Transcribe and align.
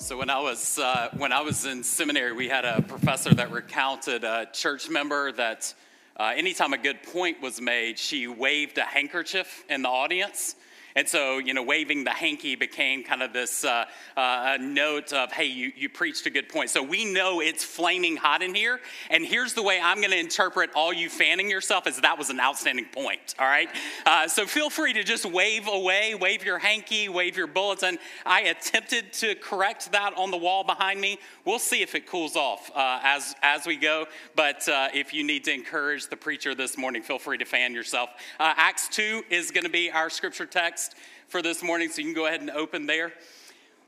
So 0.00 0.16
when 0.16 0.30
I 0.30 0.38
was 0.38 0.78
uh, 0.78 1.08
when 1.16 1.32
I 1.32 1.40
was 1.40 1.66
in 1.66 1.82
seminary, 1.82 2.32
we 2.32 2.48
had 2.48 2.64
a 2.64 2.80
professor 2.80 3.34
that 3.34 3.50
recounted 3.50 4.22
a 4.22 4.46
church 4.52 4.88
member 4.88 5.32
that 5.32 5.74
uh, 6.16 6.32
anytime 6.36 6.72
a 6.72 6.78
good 6.78 7.02
point 7.02 7.42
was 7.42 7.60
made, 7.60 7.98
she 7.98 8.28
waved 8.28 8.78
a 8.78 8.84
handkerchief 8.84 9.64
in 9.68 9.82
the 9.82 9.88
audience 9.88 10.54
and 10.98 11.08
so, 11.08 11.38
you 11.38 11.54
know, 11.54 11.62
waving 11.62 12.02
the 12.02 12.10
hanky 12.10 12.56
became 12.56 13.04
kind 13.04 13.22
of 13.22 13.32
this 13.32 13.64
uh, 13.64 13.84
uh, 14.16 14.58
note 14.60 15.12
of, 15.12 15.30
hey, 15.30 15.44
you, 15.44 15.70
you 15.76 15.88
preached 15.88 16.26
a 16.26 16.30
good 16.30 16.48
point. 16.48 16.70
So 16.70 16.82
we 16.82 17.04
know 17.04 17.40
it's 17.40 17.62
flaming 17.62 18.16
hot 18.16 18.42
in 18.42 18.52
here. 18.52 18.80
And 19.08 19.24
here's 19.24 19.54
the 19.54 19.62
way 19.62 19.78
I'm 19.80 19.98
going 19.98 20.10
to 20.10 20.18
interpret 20.18 20.70
all 20.74 20.92
you 20.92 21.08
fanning 21.08 21.48
yourself 21.48 21.86
is 21.86 22.00
that 22.00 22.18
was 22.18 22.30
an 22.30 22.40
outstanding 22.40 22.86
point, 22.86 23.36
all 23.38 23.46
right? 23.46 23.68
Uh, 24.04 24.26
so 24.26 24.44
feel 24.44 24.70
free 24.70 24.92
to 24.94 25.04
just 25.04 25.24
wave 25.24 25.68
away, 25.68 26.16
wave 26.16 26.44
your 26.44 26.58
hanky, 26.58 27.08
wave 27.08 27.36
your 27.36 27.46
bulletin. 27.46 27.98
I 28.26 28.40
attempted 28.40 29.12
to 29.12 29.36
correct 29.36 29.92
that 29.92 30.14
on 30.16 30.32
the 30.32 30.36
wall 30.36 30.64
behind 30.64 31.00
me. 31.00 31.20
We'll 31.44 31.60
see 31.60 31.80
if 31.80 31.94
it 31.94 32.08
cools 32.08 32.34
off 32.34 32.72
uh, 32.74 32.98
as, 33.04 33.36
as 33.40 33.66
we 33.66 33.76
go. 33.76 34.06
But 34.34 34.68
uh, 34.68 34.88
if 34.92 35.14
you 35.14 35.22
need 35.22 35.44
to 35.44 35.54
encourage 35.54 36.08
the 36.08 36.16
preacher 36.16 36.56
this 36.56 36.76
morning, 36.76 37.02
feel 37.02 37.20
free 37.20 37.38
to 37.38 37.44
fan 37.44 37.72
yourself. 37.72 38.10
Uh, 38.40 38.52
Acts 38.56 38.88
2 38.88 39.22
is 39.30 39.52
going 39.52 39.62
to 39.62 39.70
be 39.70 39.92
our 39.92 40.10
scripture 40.10 40.44
text 40.44 40.87
text 40.88 41.02
for 41.28 41.42
this 41.42 41.62
morning, 41.62 41.90
so 41.90 42.00
you 42.00 42.06
can 42.06 42.14
go 42.14 42.26
ahead 42.26 42.40
and 42.40 42.50
open 42.50 42.86
there. 42.86 43.12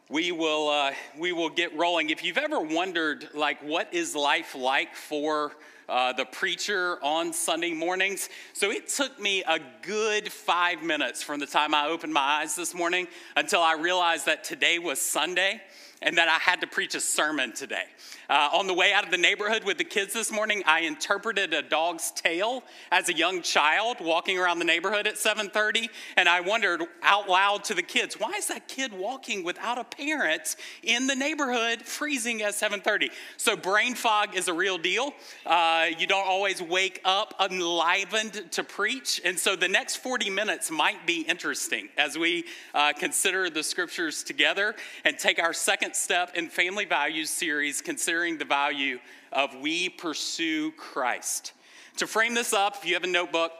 We 0.08 0.32
will, 0.32 0.68
uh, 0.68 0.92
we 1.18 1.32
will 1.32 1.48
get 1.48 1.76
rolling. 1.76 2.10
If 2.10 2.24
you've 2.24 2.38
ever 2.38 2.60
wondered, 2.60 3.28
like, 3.34 3.62
what 3.62 3.92
is 3.94 4.14
life 4.14 4.54
like 4.54 4.94
for 4.94 5.52
uh, 5.88 6.12
the 6.12 6.24
preacher 6.24 6.98
on 7.02 7.32
Sunday 7.32 7.72
mornings. 7.72 8.28
So 8.52 8.70
it 8.70 8.88
took 8.88 9.18
me 9.20 9.42
a 9.42 9.58
good 9.82 10.30
five 10.30 10.82
minutes 10.82 11.20
from 11.22 11.40
the 11.40 11.46
time 11.46 11.74
I 11.74 11.88
opened 11.88 12.12
my 12.12 12.20
eyes 12.20 12.54
this 12.54 12.74
morning 12.74 13.08
until 13.36 13.60
I 13.60 13.74
realized 13.74 14.26
that 14.26 14.44
today 14.44 14.78
was 14.78 15.00
Sunday 15.00 15.60
and 16.00 16.16
that 16.16 16.28
I 16.28 16.38
had 16.38 16.60
to 16.60 16.68
preach 16.68 16.94
a 16.94 17.00
sermon 17.00 17.52
today. 17.52 17.84
Uh, 18.30 18.48
on 18.52 18.68
the 18.68 18.74
way 18.74 18.92
out 18.92 19.02
of 19.02 19.10
the 19.10 19.18
neighborhood 19.18 19.64
with 19.64 19.76
the 19.76 19.82
kids 19.82 20.12
this 20.12 20.30
morning, 20.30 20.62
I 20.64 20.82
interpreted 20.82 21.52
a 21.52 21.62
dog's 21.62 22.12
tail 22.12 22.62
as 22.92 23.08
a 23.08 23.12
young 23.12 23.42
child 23.42 23.96
walking 24.00 24.38
around 24.38 24.60
the 24.60 24.64
neighborhood 24.64 25.08
at 25.08 25.18
7:30, 25.18 25.90
and 26.16 26.28
I 26.28 26.38
wondered 26.38 26.84
out 27.02 27.28
loud 27.28 27.64
to 27.64 27.74
the 27.74 27.82
kids, 27.82 28.20
"Why 28.20 28.30
is 28.34 28.46
that 28.46 28.68
kid 28.68 28.92
walking 28.92 29.42
without 29.42 29.78
a 29.78 29.84
parent 29.84 30.54
in 30.84 31.08
the 31.08 31.16
neighborhood, 31.16 31.84
freezing 31.84 32.40
at 32.42 32.54
7:30?" 32.54 33.10
So 33.36 33.56
brain 33.56 33.96
fog 33.96 34.36
is 34.36 34.46
a 34.46 34.52
real 34.52 34.78
deal. 34.78 35.12
Uh, 35.44 35.88
you 35.98 36.06
don't 36.06 36.28
always 36.28 36.62
wake 36.62 37.00
up 37.04 37.34
enlivened 37.40 38.52
to 38.52 38.62
preach, 38.62 39.20
and 39.24 39.40
so 39.40 39.56
the 39.56 39.66
next 39.66 39.96
40 39.96 40.30
minutes 40.30 40.70
might 40.70 41.04
be 41.04 41.22
interesting 41.22 41.88
as 41.96 42.16
we 42.16 42.44
uh, 42.74 42.92
consider 42.92 43.50
the 43.50 43.64
scriptures 43.64 44.22
together 44.22 44.76
and 45.04 45.18
take 45.18 45.40
our 45.40 45.52
second 45.52 45.96
step 45.96 46.36
in 46.36 46.48
Family 46.48 46.84
Values 46.84 47.30
series, 47.30 47.80
consider 47.80 48.19
considering 48.20 48.38
the 48.38 48.44
value 48.44 48.98
of 49.32 49.54
we 49.62 49.88
pursue 49.88 50.70
Christ. 50.72 51.54
To 51.96 52.06
frame 52.06 52.34
this 52.34 52.52
up, 52.52 52.76
if 52.76 52.86
you 52.86 52.92
have 52.92 53.04
a 53.04 53.06
notebook, 53.06 53.52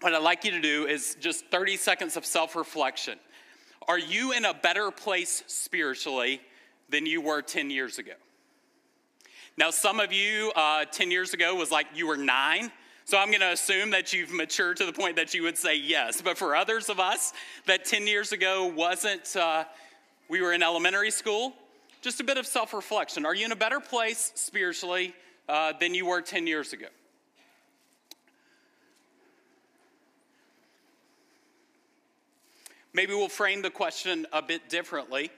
what 0.00 0.14
I'd 0.14 0.22
like 0.22 0.44
you 0.44 0.52
to 0.52 0.60
do 0.60 0.86
is 0.86 1.16
just 1.18 1.44
30 1.46 1.76
seconds 1.76 2.16
of 2.16 2.24
self 2.24 2.54
reflection. 2.54 3.18
Are 3.88 3.98
you 3.98 4.32
in 4.32 4.44
a 4.44 4.54
better 4.54 4.92
place 4.92 5.42
spiritually 5.48 6.40
than 6.88 7.04
you 7.04 7.20
were 7.20 7.42
10 7.42 7.70
years 7.70 7.98
ago? 7.98 8.12
Now, 9.56 9.70
some 9.70 9.98
of 9.98 10.12
you 10.12 10.52
uh, 10.54 10.84
10 10.84 11.10
years 11.10 11.34
ago 11.34 11.56
was 11.56 11.72
like 11.72 11.86
you 11.92 12.06
were 12.06 12.16
nine. 12.16 12.70
So 13.06 13.18
I'm 13.18 13.28
going 13.28 13.40
to 13.40 13.50
assume 13.50 13.90
that 13.90 14.12
you've 14.12 14.32
matured 14.32 14.76
to 14.76 14.86
the 14.86 14.92
point 14.92 15.16
that 15.16 15.34
you 15.34 15.42
would 15.42 15.58
say 15.58 15.76
yes. 15.76 16.22
But 16.22 16.38
for 16.38 16.54
others 16.54 16.88
of 16.88 17.00
us, 17.00 17.32
that 17.66 17.84
10 17.84 18.06
years 18.06 18.30
ago 18.30 18.66
wasn't, 18.66 19.34
uh, 19.34 19.64
we 20.28 20.40
were 20.40 20.52
in 20.52 20.62
elementary 20.62 21.10
school, 21.10 21.54
just 22.00 22.20
a 22.20 22.24
bit 22.24 22.38
of 22.38 22.46
self 22.46 22.72
reflection. 22.72 23.26
Are 23.26 23.34
you 23.34 23.44
in 23.44 23.52
a 23.52 23.56
better 23.56 23.80
place 23.80 24.32
spiritually 24.34 25.14
uh, 25.48 25.72
than 25.78 25.94
you 25.94 26.06
were 26.06 26.20
10 26.20 26.46
years 26.46 26.72
ago? 26.72 26.86
Maybe 32.92 33.14
we'll 33.14 33.28
frame 33.28 33.62
the 33.62 33.70
question 33.70 34.26
a 34.32 34.42
bit 34.42 34.68
differently. 34.68 35.30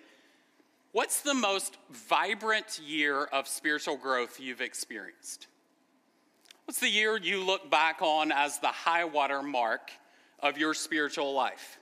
What's 0.93 1.23
the 1.23 1.35
most 1.35 1.77
vibrant 1.91 2.79
year 2.79 3.25
of 3.25 3.47
spiritual 3.47 3.97
growth 3.97 4.41
you've 4.41 4.61
experienced? 4.61 5.47
What's 6.65 6.81
the 6.81 6.89
year 6.89 7.17
you 7.17 7.45
look 7.45 7.71
back 7.71 8.01
on 8.01 8.33
as 8.33 8.59
the 8.59 8.69
high 8.69 9.05
water 9.05 9.43
mark 9.43 9.91
of 10.41 10.57
your 10.57 10.75
spiritual 10.75 11.35
life? 11.35 11.79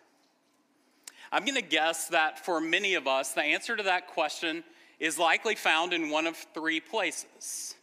I'm 1.32 1.44
going 1.44 1.54
to 1.54 1.62
guess 1.62 2.08
that 2.08 2.44
for 2.44 2.60
many 2.60 2.94
of 2.94 3.06
us, 3.06 3.32
the 3.32 3.42
answer 3.42 3.76
to 3.76 3.84
that 3.84 4.08
question 4.08 4.64
is 4.98 5.18
likely 5.18 5.54
found 5.54 5.92
in 5.92 6.10
one 6.10 6.26
of 6.26 6.36
three 6.54 6.80
places. 6.80 7.74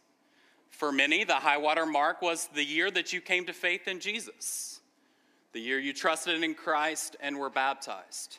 For 0.70 0.92
many, 0.92 1.24
the 1.24 1.34
high 1.34 1.56
water 1.56 1.86
mark 1.86 2.22
was 2.22 2.48
the 2.54 2.62
year 2.62 2.90
that 2.90 3.12
you 3.12 3.20
came 3.20 3.46
to 3.46 3.52
faith 3.52 3.88
in 3.88 4.00
Jesus, 4.00 4.80
the 5.52 5.60
year 5.60 5.78
you 5.78 5.92
trusted 5.92 6.44
in 6.44 6.54
Christ 6.54 7.16
and 7.20 7.38
were 7.38 7.50
baptized. 7.50 8.38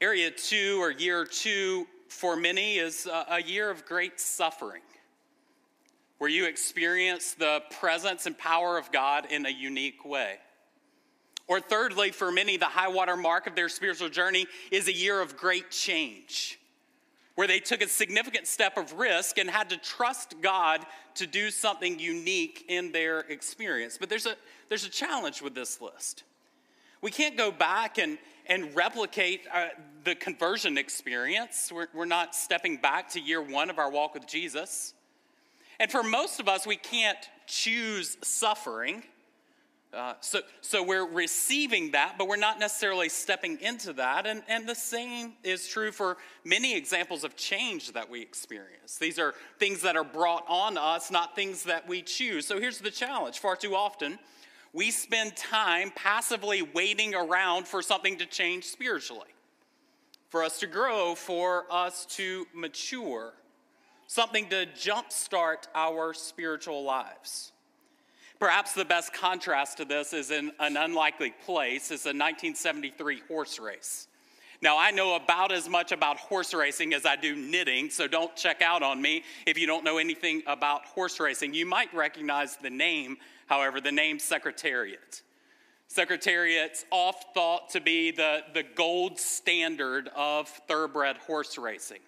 Area 0.00 0.30
two, 0.30 0.82
or 0.82 0.90
year 0.90 1.24
two, 1.24 1.86
for 2.08 2.36
many, 2.36 2.78
is 2.78 3.06
a 3.06 3.42
year 3.42 3.70
of 3.70 3.86
great 3.86 4.18
suffering, 4.18 4.82
where 6.18 6.30
you 6.30 6.46
experience 6.46 7.34
the 7.34 7.62
presence 7.78 8.26
and 8.26 8.36
power 8.36 8.78
of 8.78 8.90
God 8.90 9.26
in 9.30 9.46
a 9.46 9.50
unique 9.50 10.04
way. 10.04 10.38
Or 11.46 11.60
thirdly, 11.60 12.10
for 12.10 12.32
many, 12.32 12.56
the 12.56 12.64
high 12.66 12.88
water 12.88 13.16
mark 13.16 13.46
of 13.46 13.54
their 13.54 13.68
spiritual 13.68 14.08
journey 14.08 14.46
is 14.70 14.88
a 14.88 14.92
year 14.92 15.20
of 15.20 15.36
great 15.36 15.70
change, 15.70 16.58
where 17.34 17.46
they 17.46 17.60
took 17.60 17.82
a 17.82 17.88
significant 17.88 18.46
step 18.46 18.78
of 18.78 18.94
risk 18.94 19.38
and 19.38 19.50
had 19.50 19.68
to 19.70 19.76
trust 19.76 20.36
God 20.40 20.86
to 21.16 21.26
do 21.26 21.50
something 21.50 21.98
unique 21.98 22.64
in 22.68 22.92
their 22.92 23.20
experience. 23.20 23.98
But 23.98 24.08
there's 24.08 24.26
a, 24.26 24.36
there's 24.68 24.86
a 24.86 24.90
challenge 24.90 25.42
with 25.42 25.54
this 25.54 25.80
list. 25.80 26.24
We 27.02 27.10
can't 27.10 27.36
go 27.36 27.50
back 27.50 27.98
and, 27.98 28.16
and 28.46 28.74
replicate 28.74 29.42
uh, 29.52 29.66
the 30.04 30.14
conversion 30.14 30.78
experience. 30.78 31.70
We're, 31.70 31.88
we're 31.92 32.06
not 32.06 32.34
stepping 32.34 32.78
back 32.78 33.10
to 33.10 33.20
year 33.20 33.42
one 33.42 33.68
of 33.68 33.78
our 33.78 33.90
walk 33.90 34.14
with 34.14 34.26
Jesus. 34.26 34.94
And 35.78 35.90
for 35.90 36.02
most 36.02 36.40
of 36.40 36.48
us, 36.48 36.66
we 36.66 36.76
can't 36.76 37.18
choose 37.46 38.16
suffering. 38.22 39.02
Uh, 39.94 40.14
so, 40.20 40.40
so 40.60 40.82
we're 40.82 41.06
receiving 41.06 41.92
that, 41.92 42.16
but 42.18 42.26
we're 42.26 42.36
not 42.36 42.58
necessarily 42.58 43.08
stepping 43.08 43.60
into 43.60 43.92
that. 43.92 44.26
And, 44.26 44.42
and 44.48 44.68
the 44.68 44.74
same 44.74 45.34
is 45.44 45.68
true 45.68 45.92
for 45.92 46.16
many 46.44 46.76
examples 46.76 47.22
of 47.22 47.36
change 47.36 47.92
that 47.92 48.08
we 48.10 48.20
experience. 48.20 48.96
These 48.98 49.18
are 49.18 49.34
things 49.58 49.82
that 49.82 49.96
are 49.96 50.04
brought 50.04 50.44
on 50.48 50.76
us, 50.76 51.10
not 51.10 51.36
things 51.36 51.62
that 51.64 51.88
we 51.88 52.02
choose. 52.02 52.46
So 52.46 52.58
here's 52.58 52.78
the 52.78 52.90
challenge 52.90 53.38
far 53.38 53.56
too 53.56 53.74
often, 53.74 54.18
we 54.72 54.90
spend 54.90 55.36
time 55.36 55.92
passively 55.94 56.62
waiting 56.62 57.14
around 57.14 57.68
for 57.68 57.80
something 57.80 58.18
to 58.18 58.26
change 58.26 58.64
spiritually, 58.64 59.28
for 60.30 60.42
us 60.42 60.58
to 60.60 60.66
grow, 60.66 61.14
for 61.14 61.64
us 61.70 62.04
to 62.16 62.46
mature, 62.52 63.34
something 64.08 64.48
to 64.48 64.66
jumpstart 64.76 65.68
our 65.76 66.12
spiritual 66.12 66.82
lives. 66.82 67.52
Perhaps 68.38 68.74
the 68.74 68.84
best 68.84 69.12
contrast 69.12 69.76
to 69.78 69.84
this 69.84 70.12
is 70.12 70.30
in 70.30 70.52
an 70.58 70.76
unlikely 70.76 71.32
place 71.44 71.90
is 71.90 72.04
a 72.04 72.10
1973 72.10 73.22
horse 73.28 73.58
race. 73.58 74.08
Now, 74.60 74.78
I 74.78 74.92
know 74.92 75.16
about 75.16 75.52
as 75.52 75.68
much 75.68 75.92
about 75.92 76.16
horse 76.16 76.54
racing 76.54 76.94
as 76.94 77.04
I 77.04 77.16
do 77.16 77.36
knitting, 77.36 77.90
so 77.90 78.08
don't 78.08 78.34
check 78.34 78.62
out 78.62 78.82
on 78.82 79.00
me 79.00 79.22
if 79.46 79.58
you 79.58 79.66
don't 79.66 79.84
know 79.84 79.98
anything 79.98 80.42
about 80.46 80.84
horse 80.86 81.20
racing. 81.20 81.54
You 81.54 81.66
might 81.66 81.92
recognize 81.92 82.56
the 82.56 82.70
name, 82.70 83.18
however, 83.46 83.80
the 83.80 83.92
name 83.92 84.18
Secretariat. 84.18 85.22
Secretariat's 85.88 86.84
oft 86.90 87.34
thought 87.34 87.68
to 87.70 87.80
be 87.80 88.10
the, 88.10 88.40
the 88.54 88.62
gold 88.62 89.18
standard 89.18 90.08
of 90.16 90.48
thoroughbred 90.48 91.18
horse 91.18 91.58
racing. 91.58 92.00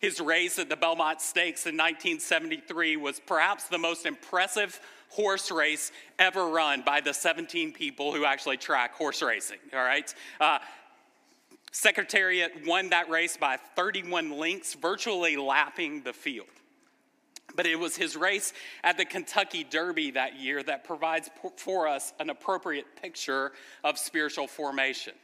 His 0.00 0.20
race 0.20 0.58
at 0.58 0.68
the 0.68 0.76
Belmont 0.76 1.20
Stakes 1.20 1.66
in 1.66 1.76
1973 1.76 2.96
was 2.96 3.20
perhaps 3.20 3.68
the 3.68 3.78
most 3.78 4.04
impressive 4.04 4.80
horse 5.12 5.50
race 5.50 5.92
ever 6.18 6.46
run 6.48 6.82
by 6.82 7.00
the 7.00 7.12
17 7.12 7.72
people 7.72 8.12
who 8.12 8.24
actually 8.24 8.56
track 8.56 8.94
horse 8.94 9.22
racing, 9.22 9.58
all 9.74 9.84
right? 9.84 10.12
Uh, 10.40 10.58
Secretariat 11.70 12.52
won 12.66 12.90
that 12.90 13.08
race 13.08 13.36
by 13.36 13.56
31 13.76 14.38
lengths, 14.38 14.74
virtually 14.74 15.36
lapping 15.36 16.02
the 16.02 16.12
field. 16.12 16.46
But 17.54 17.66
it 17.66 17.78
was 17.78 17.96
his 17.96 18.16
race 18.16 18.52
at 18.82 18.96
the 18.96 19.04
Kentucky 19.04 19.64
Derby 19.64 20.12
that 20.12 20.38
year 20.38 20.62
that 20.62 20.84
provides 20.84 21.28
for 21.56 21.88
us 21.88 22.12
an 22.18 22.30
appropriate 22.30 22.86
picture 23.00 23.52
of 23.84 23.98
spiritual 23.98 24.46
formation. 24.46 25.14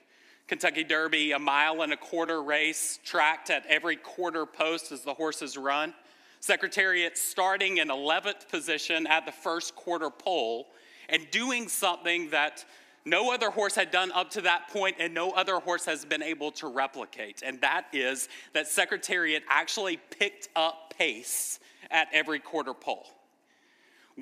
Kentucky 0.46 0.84
Derby, 0.84 1.32
a 1.32 1.38
mile 1.38 1.82
and 1.82 1.92
a 1.92 1.96
quarter 1.96 2.42
race, 2.42 2.98
tracked 3.04 3.50
at 3.50 3.64
every 3.66 3.96
quarter 3.96 4.46
post 4.46 4.92
as 4.92 5.02
the 5.02 5.14
horses 5.14 5.56
run. 5.56 5.94
Secretariat 6.40 7.18
starting 7.18 7.78
in 7.78 7.88
11th 7.88 8.48
position 8.48 9.06
at 9.06 9.26
the 9.26 9.32
first 9.32 9.74
quarter 9.74 10.10
pole 10.10 10.68
and 11.08 11.28
doing 11.30 11.68
something 11.68 12.30
that 12.30 12.64
no 13.04 13.32
other 13.32 13.50
horse 13.50 13.74
had 13.74 13.90
done 13.90 14.12
up 14.12 14.30
to 14.32 14.42
that 14.42 14.68
point, 14.68 14.96
and 14.98 15.14
no 15.14 15.30
other 15.30 15.56
horse 15.56 15.84
has 15.86 16.04
been 16.04 16.22
able 16.22 16.50
to 16.52 16.68
replicate. 16.68 17.42
And 17.44 17.60
that 17.62 17.86
is 17.92 18.28
that 18.52 18.68
Secretariat 18.68 19.42
actually 19.48 19.98
picked 20.10 20.48
up 20.54 20.92
pace 20.96 21.58
at 21.90 22.08
every 22.12 22.38
quarter 22.38 22.74
pole. 22.74 23.06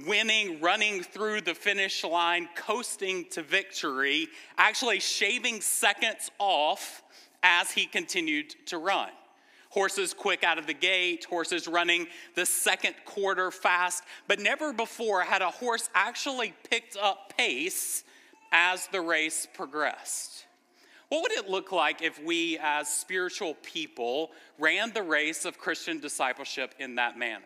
Winning, 0.07 0.61
running 0.61 1.03
through 1.03 1.41
the 1.41 1.55
finish 1.55 2.05
line, 2.05 2.49
coasting 2.55 3.25
to 3.31 3.43
victory, 3.43 4.29
actually 4.59 5.01
shaving 5.01 5.61
seconds 5.61 6.31
off 6.39 7.03
as 7.43 7.71
he 7.71 7.87
continued 7.87 8.55
to 8.67 8.79
run. 8.79 9.09
Horses 9.77 10.15
quick 10.15 10.43
out 10.43 10.57
of 10.57 10.67
the 10.67 10.73
gate, 10.73 11.27
horses 11.27 11.69
running 11.69 12.07
the 12.35 12.47
second 12.47 12.95
quarter 13.05 13.51
fast, 13.51 14.05
but 14.27 14.41
never 14.41 14.73
before 14.73 15.21
had 15.21 15.43
a 15.43 15.51
horse 15.51 15.91
actually 15.95 16.55
picked 16.71 16.97
up 16.97 17.37
pace 17.37 18.03
as 18.51 18.87
the 18.87 19.03
race 19.03 19.47
progressed. 19.53 20.47
What 21.11 21.21
would 21.21 21.33
it 21.33 21.51
look 21.51 21.73
like 21.73 22.01
if 22.01 22.19
we, 22.25 22.59
as 22.63 22.89
spiritual 22.89 23.53
people, 23.63 24.31
ran 24.59 24.95
the 24.95 25.03
race 25.03 25.45
of 25.45 25.59
Christian 25.59 26.01
discipleship 26.01 26.75
in 26.79 26.95
that 26.95 27.19
manner? 27.19 27.45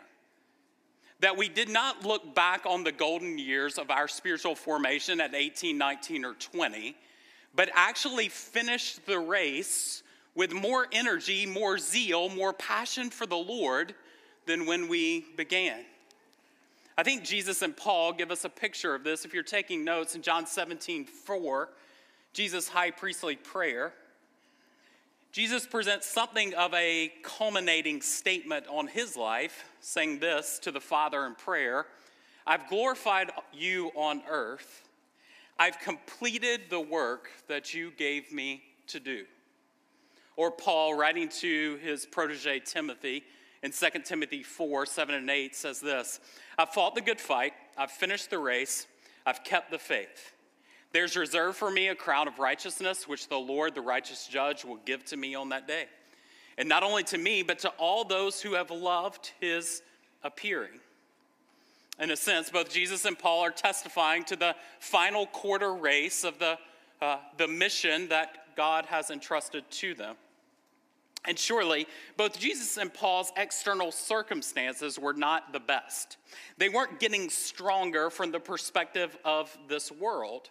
That 1.18 1.36
we 1.36 1.48
did 1.48 1.68
not 1.68 2.06
look 2.06 2.32
back 2.32 2.64
on 2.64 2.84
the 2.84 2.92
golden 2.92 3.40
years 3.40 3.76
of 3.76 3.90
our 3.90 4.06
spiritual 4.06 4.54
formation 4.54 5.20
at 5.20 5.34
18, 5.34 5.76
19, 5.76 6.24
or 6.24 6.34
20, 6.34 6.94
but 7.56 7.70
actually 7.74 8.28
finished 8.28 9.04
the 9.04 9.18
race 9.18 10.04
with 10.40 10.54
more 10.54 10.86
energy, 10.90 11.44
more 11.44 11.76
zeal, 11.76 12.30
more 12.30 12.54
passion 12.54 13.10
for 13.10 13.26
the 13.26 13.36
Lord 13.36 13.94
than 14.46 14.64
when 14.64 14.88
we 14.88 15.26
began. 15.36 15.84
I 16.96 17.02
think 17.02 17.24
Jesus 17.24 17.60
and 17.60 17.76
Paul 17.76 18.14
give 18.14 18.30
us 18.30 18.46
a 18.46 18.48
picture 18.48 18.94
of 18.94 19.04
this. 19.04 19.26
If 19.26 19.34
you're 19.34 19.42
taking 19.42 19.84
notes 19.84 20.14
in 20.14 20.22
John 20.22 20.46
17, 20.46 21.04
4, 21.04 21.68
Jesus' 22.32 22.68
high 22.68 22.90
priestly 22.90 23.36
prayer, 23.36 23.92
Jesus 25.30 25.66
presents 25.66 26.06
something 26.06 26.54
of 26.54 26.72
a 26.72 27.12
culminating 27.22 28.00
statement 28.00 28.64
on 28.66 28.86
his 28.86 29.18
life, 29.18 29.66
saying 29.82 30.20
this 30.20 30.58
to 30.60 30.70
the 30.70 30.80
Father 30.80 31.26
in 31.26 31.34
prayer 31.34 31.84
I've 32.46 32.66
glorified 32.70 33.30
you 33.52 33.90
on 33.94 34.22
earth. 34.26 34.88
I've 35.58 35.78
completed 35.80 36.62
the 36.70 36.80
work 36.80 37.28
that 37.46 37.74
you 37.74 37.90
gave 37.90 38.32
me 38.32 38.62
to 38.86 39.00
do. 39.00 39.26
Or 40.36 40.50
Paul, 40.50 40.94
writing 40.94 41.28
to 41.40 41.76
his 41.82 42.06
protege 42.06 42.60
Timothy 42.60 43.24
in 43.62 43.72
2 43.72 43.86
Timothy 44.04 44.42
4 44.42 44.86
7 44.86 45.14
and 45.14 45.30
8, 45.30 45.54
says 45.54 45.80
this 45.80 46.20
I've 46.58 46.70
fought 46.70 46.94
the 46.94 47.00
good 47.00 47.20
fight, 47.20 47.52
I've 47.76 47.90
finished 47.90 48.30
the 48.30 48.38
race, 48.38 48.86
I've 49.26 49.44
kept 49.44 49.70
the 49.70 49.78
faith. 49.78 50.32
There's 50.92 51.16
reserved 51.16 51.56
for 51.56 51.70
me 51.70 51.88
a 51.88 51.94
crown 51.94 52.26
of 52.26 52.38
righteousness, 52.38 53.06
which 53.06 53.28
the 53.28 53.38
Lord, 53.38 53.74
the 53.74 53.80
righteous 53.80 54.26
judge, 54.26 54.64
will 54.64 54.80
give 54.84 55.04
to 55.06 55.16
me 55.16 55.34
on 55.34 55.50
that 55.50 55.68
day. 55.68 55.84
And 56.58 56.68
not 56.68 56.82
only 56.82 57.04
to 57.04 57.18
me, 57.18 57.42
but 57.42 57.60
to 57.60 57.68
all 57.78 58.04
those 58.04 58.42
who 58.42 58.54
have 58.54 58.70
loved 58.70 59.32
his 59.40 59.82
appearing. 60.24 60.80
In 62.00 62.10
a 62.10 62.16
sense, 62.16 62.50
both 62.50 62.70
Jesus 62.72 63.04
and 63.04 63.18
Paul 63.18 63.42
are 63.42 63.50
testifying 63.50 64.24
to 64.24 64.36
the 64.36 64.56
final 64.78 65.26
quarter 65.26 65.74
race 65.74 66.24
of 66.24 66.38
the, 66.38 66.58
uh, 67.02 67.18
the 67.36 67.48
mission 67.48 68.08
that 68.08 68.56
God 68.56 68.86
has 68.86 69.10
entrusted 69.10 69.64
to 69.70 69.94
them. 69.94 70.16
And 71.26 71.38
surely, 71.38 71.86
both 72.16 72.38
Jesus 72.38 72.78
and 72.78 72.92
Paul's 72.92 73.30
external 73.36 73.92
circumstances 73.92 74.98
were 74.98 75.12
not 75.12 75.52
the 75.52 75.60
best. 75.60 76.16
They 76.56 76.70
weren't 76.70 76.98
getting 76.98 77.28
stronger 77.28 78.08
from 78.08 78.32
the 78.32 78.40
perspective 78.40 79.16
of 79.24 79.54
this 79.68 79.92
world. 79.92 80.48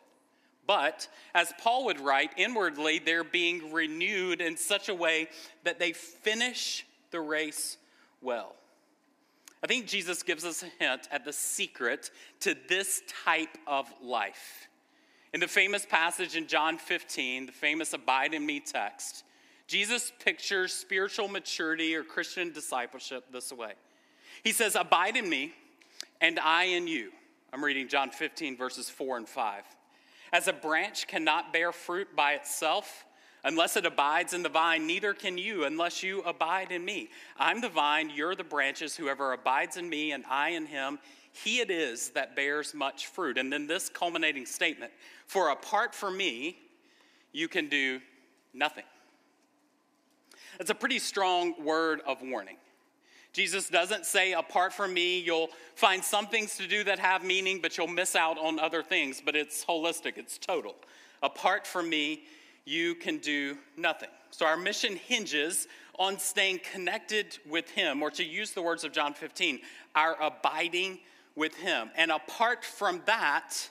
But, 0.68 1.08
as 1.34 1.52
Paul 1.60 1.86
would 1.86 2.00
write, 2.00 2.32
inwardly 2.38 3.00
they're 3.00 3.24
being 3.24 3.74
renewed 3.74 4.42
in 4.42 4.56
such 4.56 4.90
a 4.90 4.94
way 4.94 5.30
that 5.64 5.80
they 5.80 5.94
finish 5.94 6.86
the 7.10 7.20
race 7.20 7.78
well. 8.22 8.56
I 9.64 9.68
think 9.68 9.88
Jesus 9.88 10.22
gives 10.22 10.46
us 10.46 10.64
a 10.64 10.68
hint 10.84 11.08
at 11.12 11.26
the 11.26 11.34
secret 11.34 12.12
to 12.42 12.56
this 12.68 13.02
type 13.26 13.58
of 13.66 13.92
life. 14.04 14.69
In 15.32 15.40
the 15.40 15.48
famous 15.48 15.86
passage 15.86 16.36
in 16.36 16.48
John 16.48 16.78
15, 16.78 17.46
the 17.46 17.52
famous 17.52 17.94
Abide 17.94 18.34
in 18.34 18.46
Me 18.46 18.60
text, 18.60 19.24
Jesus 19.68 20.12
pictures 20.24 20.74
spiritual 20.74 21.28
maturity 21.28 21.96
or 21.96 22.04
Christian 22.04 22.52
discipleship 22.52 23.26
this 23.32 23.54
way 23.54 23.74
He 24.44 24.52
says, 24.52 24.76
Abide 24.76 25.18
in 25.18 25.30
me, 25.30 25.54
and 26.20 26.40
I 26.40 26.66
in 26.66 26.88
you. 26.88 27.12
I'm 27.54 27.64
reading 27.64 27.88
John 27.88 28.10
15, 28.10 28.58
verses 28.58 28.90
4 28.90 29.18
and 29.18 29.30
5. 29.30 29.64
As 30.34 30.48
a 30.48 30.54
branch 30.54 31.08
cannot 31.08 31.54
bear 31.54 31.72
fruit 31.72 32.16
by 32.16 32.34
itself, 32.34 33.06
Unless 33.44 33.78
it 33.78 33.86
abides 33.86 34.34
in 34.34 34.44
the 34.44 34.50
vine, 34.50 34.86
neither 34.86 35.14
can 35.14 35.38
you 35.38 35.64
unless 35.64 36.04
you 36.04 36.22
abide 36.24 36.72
in 36.72 36.84
me. 36.84 37.10
I'm 37.38 37.62
the 37.62 37.70
vine, 37.70 38.12
you're 38.14 38.36
the 38.36 38.44
branches. 38.44 38.98
Whoever 38.98 39.32
abides 39.32 39.78
in 39.78 39.88
me 39.88 40.12
and 40.12 40.26
I 40.30 40.50
in 40.50 40.66
him, 40.66 41.00
he 41.32 41.60
it 41.60 41.72
is 41.72 42.10
that 42.12 42.36
bears 42.36 42.74
much 42.74 43.08
fruit. 43.08 43.38
And 43.38 43.52
then 43.52 43.68
this 43.68 43.90
culminating 43.90 44.46
statement 44.46 44.92
For 45.28 45.50
apart 45.50 45.94
from 45.94 46.18
me, 46.18 46.58
you 47.32 47.48
can 47.48 47.70
do 47.70 48.00
nothing. 48.54 48.86
That's 50.58 50.72
a 50.72 50.76
pretty 50.76 51.00
strong 51.00 51.64
word 51.64 52.02
of 52.06 52.22
warning. 52.22 52.58
Jesus 53.32 53.70
doesn't 53.70 54.06
say, 54.06 54.34
apart 54.34 54.74
from 54.74 54.94
me, 54.94 55.20
you'll 55.20 55.50
find 55.76 56.04
some 56.04 56.28
things 56.28 56.58
to 56.58 56.68
do 56.68 56.84
that 56.86 56.98
have 56.98 57.24
meaning, 57.24 57.60
but 57.62 57.78
you'll 57.78 57.88
miss 57.88 58.16
out 58.16 58.40
on 58.40 58.60
other 58.60 58.82
things. 58.82 59.22
But 59.24 59.36
it's 59.36 59.64
holistic, 59.64 60.18
it's 60.18 60.38
total. 60.38 60.76
Apart 61.22 61.68
from 61.68 61.90
me, 61.90 62.24
you 62.66 62.96
can 62.96 63.20
do 63.20 63.58
nothing. 63.78 64.10
So 64.32 64.46
our 64.46 64.58
mission 64.58 64.96
hinges 64.96 65.68
on 65.98 66.18
staying 66.18 66.62
connected 66.72 67.38
with 67.48 67.70
Him, 67.70 68.02
or 68.02 68.10
to 68.12 68.24
use 68.24 68.52
the 68.52 68.62
words 68.62 68.84
of 68.84 68.92
John 68.92 69.14
15, 69.14 69.60
our 69.96 70.16
abiding 70.22 71.00
with 71.40 71.56
Him. 71.56 71.90
And 71.96 72.12
apart 72.12 72.66
from 72.66 73.02
that, 73.06 73.70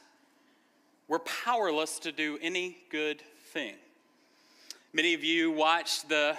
we're 1.06 1.18
powerless 1.20 1.98
to 2.00 2.10
do 2.10 2.38
any 2.40 2.78
good 2.90 3.22
thing. 3.52 3.74
Many 4.94 5.12
of 5.12 5.22
you 5.22 5.50
watched 5.52 6.08
the 6.08 6.36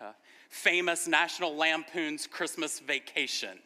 uh, 0.00 0.06
famous 0.50 1.06
National 1.06 1.54
Lampoon's 1.54 2.26
Christmas 2.26 2.80
Vacation 2.80 3.58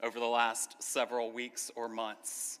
over 0.00 0.20
the 0.20 0.26
last 0.26 0.80
several 0.80 1.32
weeks 1.32 1.72
or 1.74 1.88
months. 1.88 2.60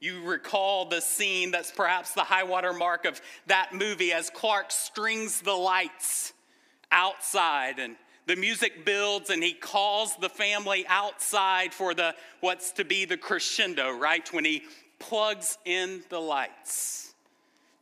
You 0.00 0.24
recall 0.24 0.86
the 0.86 1.02
scene 1.02 1.50
that's 1.50 1.70
perhaps 1.70 2.14
the 2.14 2.24
high 2.24 2.44
water 2.44 2.72
mark 2.72 3.04
of 3.04 3.20
that 3.48 3.74
movie 3.74 4.14
as 4.14 4.30
Clark 4.30 4.70
strings 4.70 5.42
the 5.42 5.52
lights 5.52 6.32
outside 6.90 7.78
and 7.78 7.96
the 8.26 8.36
music 8.36 8.84
builds 8.84 9.30
and 9.30 9.42
he 9.42 9.52
calls 9.52 10.16
the 10.16 10.28
family 10.28 10.84
outside 10.88 11.74
for 11.74 11.94
the 11.94 12.14
what's 12.40 12.72
to 12.72 12.84
be 12.84 13.04
the 13.04 13.16
crescendo, 13.16 13.90
right? 13.90 14.32
When 14.32 14.44
he 14.44 14.62
plugs 14.98 15.58
in 15.64 16.02
the 16.08 16.20
lights. 16.20 17.14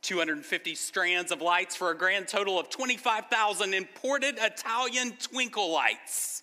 250 0.01 0.73
strands 0.73 1.31
of 1.31 1.41
lights 1.41 1.75
for 1.75 1.91
a 1.91 1.95
grand 1.95 2.27
total 2.27 2.59
of 2.59 2.69
25,000 2.69 3.73
imported 3.73 4.35
Italian 4.39 5.13
twinkle 5.21 5.71
lights. 5.71 6.41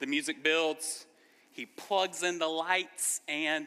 The 0.00 0.06
music 0.06 0.42
builds, 0.42 1.06
he 1.52 1.64
plugs 1.64 2.22
in 2.22 2.38
the 2.38 2.46
lights, 2.46 3.22
and 3.26 3.66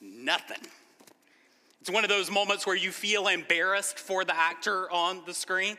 nothing. 0.00 0.66
It's 1.82 1.90
one 1.90 2.04
of 2.04 2.10
those 2.10 2.30
moments 2.30 2.66
where 2.66 2.74
you 2.74 2.90
feel 2.90 3.28
embarrassed 3.28 3.98
for 3.98 4.24
the 4.24 4.34
actor 4.34 4.90
on 4.90 5.20
the 5.26 5.34
screen. 5.34 5.76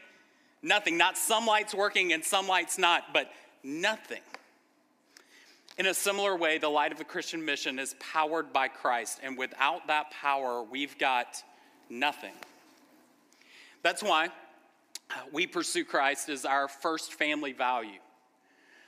Nothing, 0.65 0.97
not 0.97 1.15
some 1.15 1.45
lights 1.45 1.75
working 1.75 2.11
and 2.11 2.23
some 2.23 2.47
lights 2.47 2.79
not, 2.79 3.13
but 3.13 3.31
nothing. 3.63 4.23
In 5.77 5.85
a 5.85 5.93
similar 5.93 6.35
way, 6.35 6.57
the 6.57 6.69
light 6.69 6.91
of 6.91 6.97
the 6.97 7.03
Christian 7.03 7.45
mission 7.45 7.77
is 7.77 7.95
powered 7.99 8.51
by 8.51 8.67
Christ, 8.67 9.19
and 9.21 9.37
without 9.37 9.85
that 9.85 10.09
power, 10.09 10.63
we've 10.63 10.97
got 10.97 11.43
nothing. 11.87 12.33
That's 13.83 14.01
why 14.01 14.29
uh, 15.11 15.13
we 15.31 15.45
pursue 15.45 15.85
Christ 15.85 16.29
as 16.29 16.45
our 16.45 16.67
first 16.67 17.13
family 17.13 17.53
value. 17.53 17.99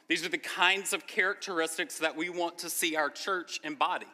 These 0.07 0.25
are 0.25 0.29
the 0.29 0.39
kinds 0.39 0.93
of 0.93 1.05
characteristics 1.05 1.99
that 1.99 2.17
we 2.17 2.29
want 2.29 2.57
to 2.59 2.71
see 2.71 2.95
our 2.95 3.11
church 3.11 3.59
embody. 3.63 4.07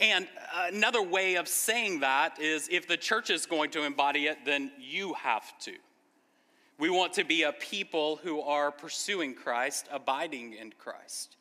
And 0.00 0.26
uh, 0.54 0.68
another 0.72 1.02
way 1.02 1.34
of 1.34 1.46
saying 1.46 2.00
that 2.00 2.40
is 2.40 2.70
if 2.72 2.88
the 2.88 2.96
church 2.96 3.28
is 3.28 3.44
going 3.44 3.70
to 3.72 3.82
embody 3.82 4.28
it, 4.28 4.38
then 4.46 4.72
you 4.80 5.12
have 5.12 5.58
to. 5.58 5.74
We 6.78 6.90
want 6.90 7.12
to 7.14 7.24
be 7.24 7.42
a 7.42 7.52
people 7.52 8.16
who 8.16 8.40
are 8.40 8.72
pursuing 8.72 9.34
Christ, 9.34 9.86
abiding 9.92 10.54
in 10.54 10.72
Christ. 10.78 11.36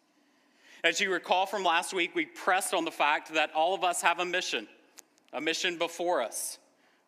As 0.83 0.99
you 0.99 1.11
recall 1.11 1.45
from 1.45 1.63
last 1.63 1.93
week, 1.93 2.13
we 2.13 2.25
pressed 2.25 2.73
on 2.73 2.85
the 2.85 2.91
fact 2.91 3.33
that 3.33 3.51
all 3.55 3.73
of 3.73 3.83
us 3.83 4.01
have 4.01 4.19
a 4.19 4.25
mission 4.25 4.67
a 5.35 5.41
mission 5.41 5.79
before 5.79 6.21
us. 6.21 6.59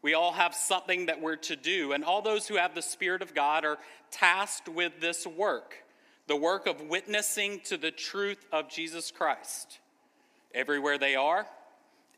We 0.01 0.15
all 0.15 0.31
have 0.31 0.55
something 0.55 1.05
that 1.05 1.21
we're 1.21 1.35
to 1.37 1.55
do, 1.55 1.91
and 1.91 2.03
all 2.03 2.23
those 2.23 2.47
who 2.47 2.55
have 2.55 2.73
the 2.73 2.81
Spirit 2.81 3.21
of 3.21 3.35
God 3.35 3.63
are 3.65 3.77
tasked 4.11 4.67
with 4.67 4.99
this 4.99 5.25
work 5.27 5.83
the 6.27 6.35
work 6.35 6.65
of 6.65 6.81
witnessing 6.81 7.59
to 7.65 7.77
the 7.77 7.91
truth 7.91 8.43
of 8.51 8.67
Jesus 8.67 9.11
Christ. 9.11 9.79
Everywhere 10.55 10.97
they 10.97 11.15
are, 11.15 11.45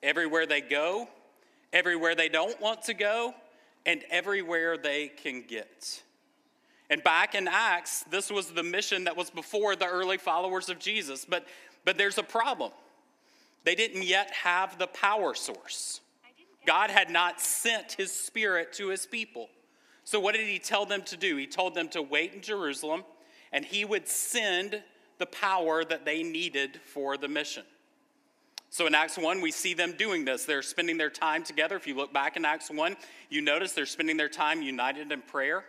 everywhere 0.02 0.46
they 0.46 0.62
go, 0.62 1.10
everywhere 1.74 2.16
they 2.16 2.30
don't 2.30 2.60
want 2.62 2.84
to 2.84 2.94
go, 2.94 3.34
and 3.88 4.03
everywhere 4.12 4.77
they 4.77 5.08
can 5.08 5.41
get. 5.41 6.03
And 6.89 7.03
back 7.03 7.34
in 7.34 7.48
Acts, 7.48 8.03
this 8.12 8.29
was 8.29 8.51
the 8.51 8.63
mission 8.63 9.06
that 9.06 9.17
was 9.17 9.29
before 9.29 9.75
the 9.75 9.88
early 9.88 10.17
followers 10.17 10.70
of 10.70 10.77
Jesus. 10.77 11.25
But, 11.25 11.48
but 11.86 11.98
there's 11.98 12.17
a 12.17 12.24
problem. 12.24 12.72
They 13.63 13.75
didn't 13.75 14.03
yet 14.03 14.32
have 14.32 14.77
the 14.77 14.88
power 14.88 15.34
source. 15.34 16.01
God 16.65 16.89
had 16.89 17.10
not 17.10 17.41
sent 17.41 17.94
his 17.94 18.12
spirit 18.12 18.74
to 18.74 18.89
his 18.89 19.06
people. 19.06 19.50
So, 20.03 20.20
what 20.20 20.36
did 20.36 20.48
he 20.48 20.60
tell 20.60 20.86
them 20.86 21.01
to 21.03 21.17
do? 21.17 21.36
He 21.38 21.48
told 21.48 21.74
them 21.74 21.89
to 21.89 22.01
wait 22.01 22.34
in 22.34 22.41
Jerusalem, 22.41 23.03
and 23.51 23.65
he 23.65 23.84
would 23.84 24.08
send 24.08 24.82
the 25.17 25.25
power 25.25 25.84
that 25.84 26.06
they 26.06 26.24
needed 26.24 26.79
for 26.86 27.17
the 27.17 27.27
mission. 27.27 27.63
So 28.70 28.86
in 28.86 28.94
Acts 28.94 29.18
1, 29.18 29.42
we 29.42 29.52
see 29.52 29.74
them 29.74 29.94
doing 29.98 30.26
this. 30.26 30.46
They're 30.46 30.62
spending 30.62 30.98
their 30.98 31.10
time 31.10 31.44
together. 31.44 31.76
If 31.76 31.88
you 31.88 31.96
look 31.96 32.14
back 32.14 32.36
in 32.38 32.46
Acts 32.46 32.70
1, 32.70 32.98
you 33.30 33.42
notice 33.42 33.72
they're 33.72 33.86
spending 33.86 34.18
their 34.18 34.30
time 34.30 34.62
united 34.62 35.12
in 35.12 35.22
prayer. 35.22 35.64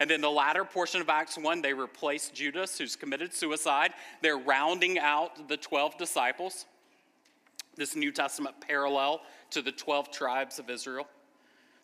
And 0.00 0.08
then 0.08 0.20
the 0.20 0.30
latter 0.30 0.64
portion 0.64 1.00
of 1.00 1.08
Acts 1.08 1.36
1, 1.36 1.60
they 1.60 1.72
replace 1.72 2.30
Judas, 2.30 2.78
who's 2.78 2.96
committed 2.96 3.34
suicide. 3.34 3.92
They're 4.22 4.38
rounding 4.38 4.98
out 4.98 5.48
the 5.48 5.56
12 5.56 5.98
disciples. 5.98 6.66
This 7.76 7.94
New 7.94 8.12
Testament 8.12 8.56
parallel 8.60 9.22
to 9.50 9.62
the 9.62 9.72
12 9.72 10.10
tribes 10.10 10.58
of 10.58 10.70
Israel. 10.70 11.06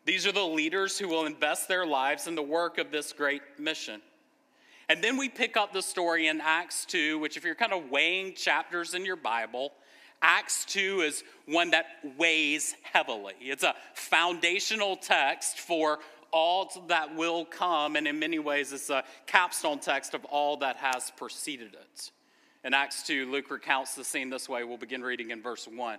These 0.06 0.26
are 0.26 0.32
the 0.32 0.44
leaders 0.44 0.98
who 0.98 1.08
will 1.08 1.26
invest 1.26 1.66
their 1.66 1.86
lives 1.86 2.26
in 2.26 2.34
the 2.34 2.42
work 2.42 2.78
of 2.78 2.90
this 2.90 3.12
great 3.12 3.42
mission. 3.58 4.00
And 4.88 5.02
then 5.02 5.16
we 5.16 5.28
pick 5.28 5.56
up 5.56 5.72
the 5.72 5.82
story 5.82 6.28
in 6.28 6.40
Acts 6.42 6.84
2, 6.86 7.18
which, 7.18 7.36
if 7.36 7.44
you're 7.44 7.54
kind 7.54 7.72
of 7.72 7.90
weighing 7.90 8.34
chapters 8.34 8.94
in 8.94 9.04
your 9.04 9.16
Bible, 9.16 9.72
Acts 10.22 10.64
2 10.66 11.00
is 11.00 11.22
one 11.46 11.70
that 11.70 11.86
weighs 12.18 12.74
heavily. 12.82 13.34
It's 13.40 13.62
a 13.62 13.74
foundational 13.94 14.96
text 14.96 15.58
for 15.58 15.98
all 16.32 16.70
that 16.88 17.14
will 17.14 17.44
come, 17.44 17.94
and 17.94 18.08
in 18.08 18.18
many 18.18 18.38
ways, 18.38 18.72
it's 18.72 18.90
a 18.90 19.04
capstone 19.26 19.78
text 19.78 20.14
of 20.14 20.24
all 20.24 20.56
that 20.58 20.76
has 20.76 21.12
preceded 21.16 21.74
it. 21.74 22.10
In 22.64 22.74
Acts 22.74 23.02
2, 23.04 23.30
Luke 23.30 23.50
recounts 23.50 23.94
the 23.94 24.02
scene 24.02 24.30
this 24.30 24.48
way. 24.48 24.64
We'll 24.64 24.78
begin 24.78 25.02
reading 25.02 25.30
in 25.30 25.42
verse 25.42 25.68
1. 25.68 25.98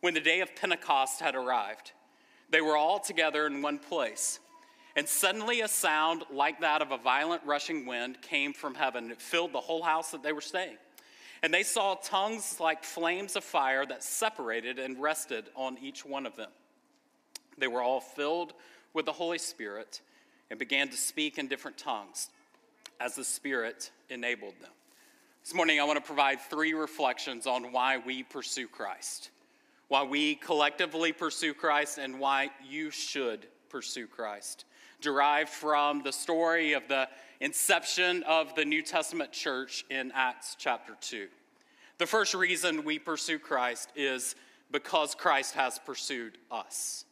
When 0.00 0.14
the 0.14 0.20
day 0.20 0.40
of 0.40 0.54
Pentecost 0.54 1.20
had 1.20 1.34
arrived, 1.34 1.92
they 2.50 2.60
were 2.60 2.76
all 2.76 3.00
together 3.00 3.46
in 3.46 3.62
one 3.62 3.78
place. 3.78 4.38
And 4.96 5.08
suddenly 5.08 5.62
a 5.62 5.68
sound 5.68 6.22
like 6.30 6.60
that 6.60 6.82
of 6.82 6.92
a 6.92 6.98
violent 6.98 7.42
rushing 7.44 7.84
wind 7.86 8.22
came 8.22 8.52
from 8.52 8.74
heaven. 8.74 9.10
It 9.10 9.20
filled 9.20 9.52
the 9.52 9.60
whole 9.60 9.82
house 9.82 10.12
that 10.12 10.22
they 10.22 10.32
were 10.32 10.40
staying. 10.40 10.76
And 11.44 11.52
they 11.52 11.62
saw 11.62 11.94
tongues 11.96 12.58
like 12.58 12.84
flames 12.84 13.36
of 13.36 13.44
fire 13.44 13.84
that 13.84 14.02
separated 14.02 14.78
and 14.78 14.98
rested 14.98 15.44
on 15.54 15.76
each 15.76 16.02
one 16.02 16.24
of 16.24 16.36
them. 16.36 16.48
They 17.58 17.68
were 17.68 17.82
all 17.82 18.00
filled 18.00 18.54
with 18.94 19.04
the 19.04 19.12
Holy 19.12 19.36
Spirit 19.36 20.00
and 20.48 20.58
began 20.58 20.88
to 20.88 20.96
speak 20.96 21.36
in 21.36 21.46
different 21.46 21.76
tongues 21.76 22.30
as 22.98 23.14
the 23.14 23.24
Spirit 23.24 23.90
enabled 24.08 24.54
them. 24.62 24.70
This 25.44 25.52
morning, 25.52 25.80
I 25.80 25.84
want 25.84 25.98
to 25.98 26.02
provide 26.02 26.40
three 26.40 26.72
reflections 26.72 27.46
on 27.46 27.72
why 27.72 27.98
we 27.98 28.22
pursue 28.22 28.66
Christ, 28.66 29.28
why 29.88 30.02
we 30.02 30.36
collectively 30.36 31.12
pursue 31.12 31.52
Christ, 31.52 31.98
and 31.98 32.18
why 32.18 32.52
you 32.66 32.90
should 32.90 33.48
pursue 33.68 34.06
Christ 34.06 34.64
derived 35.04 35.50
from 35.50 36.02
the 36.02 36.12
story 36.12 36.72
of 36.72 36.88
the 36.88 37.06
inception 37.40 38.22
of 38.24 38.54
the 38.54 38.64
New 38.64 38.82
Testament 38.82 39.32
church 39.32 39.84
in 39.90 40.12
Acts 40.14 40.56
chapter 40.58 40.96
2. 41.00 41.28
The 41.98 42.06
first 42.06 42.34
reason 42.34 42.84
we 42.84 42.98
pursue 42.98 43.38
Christ 43.38 43.90
is 43.94 44.34
because 44.70 45.14
Christ 45.14 45.54
has 45.54 45.78
pursued 45.78 46.38
us. 46.50 47.04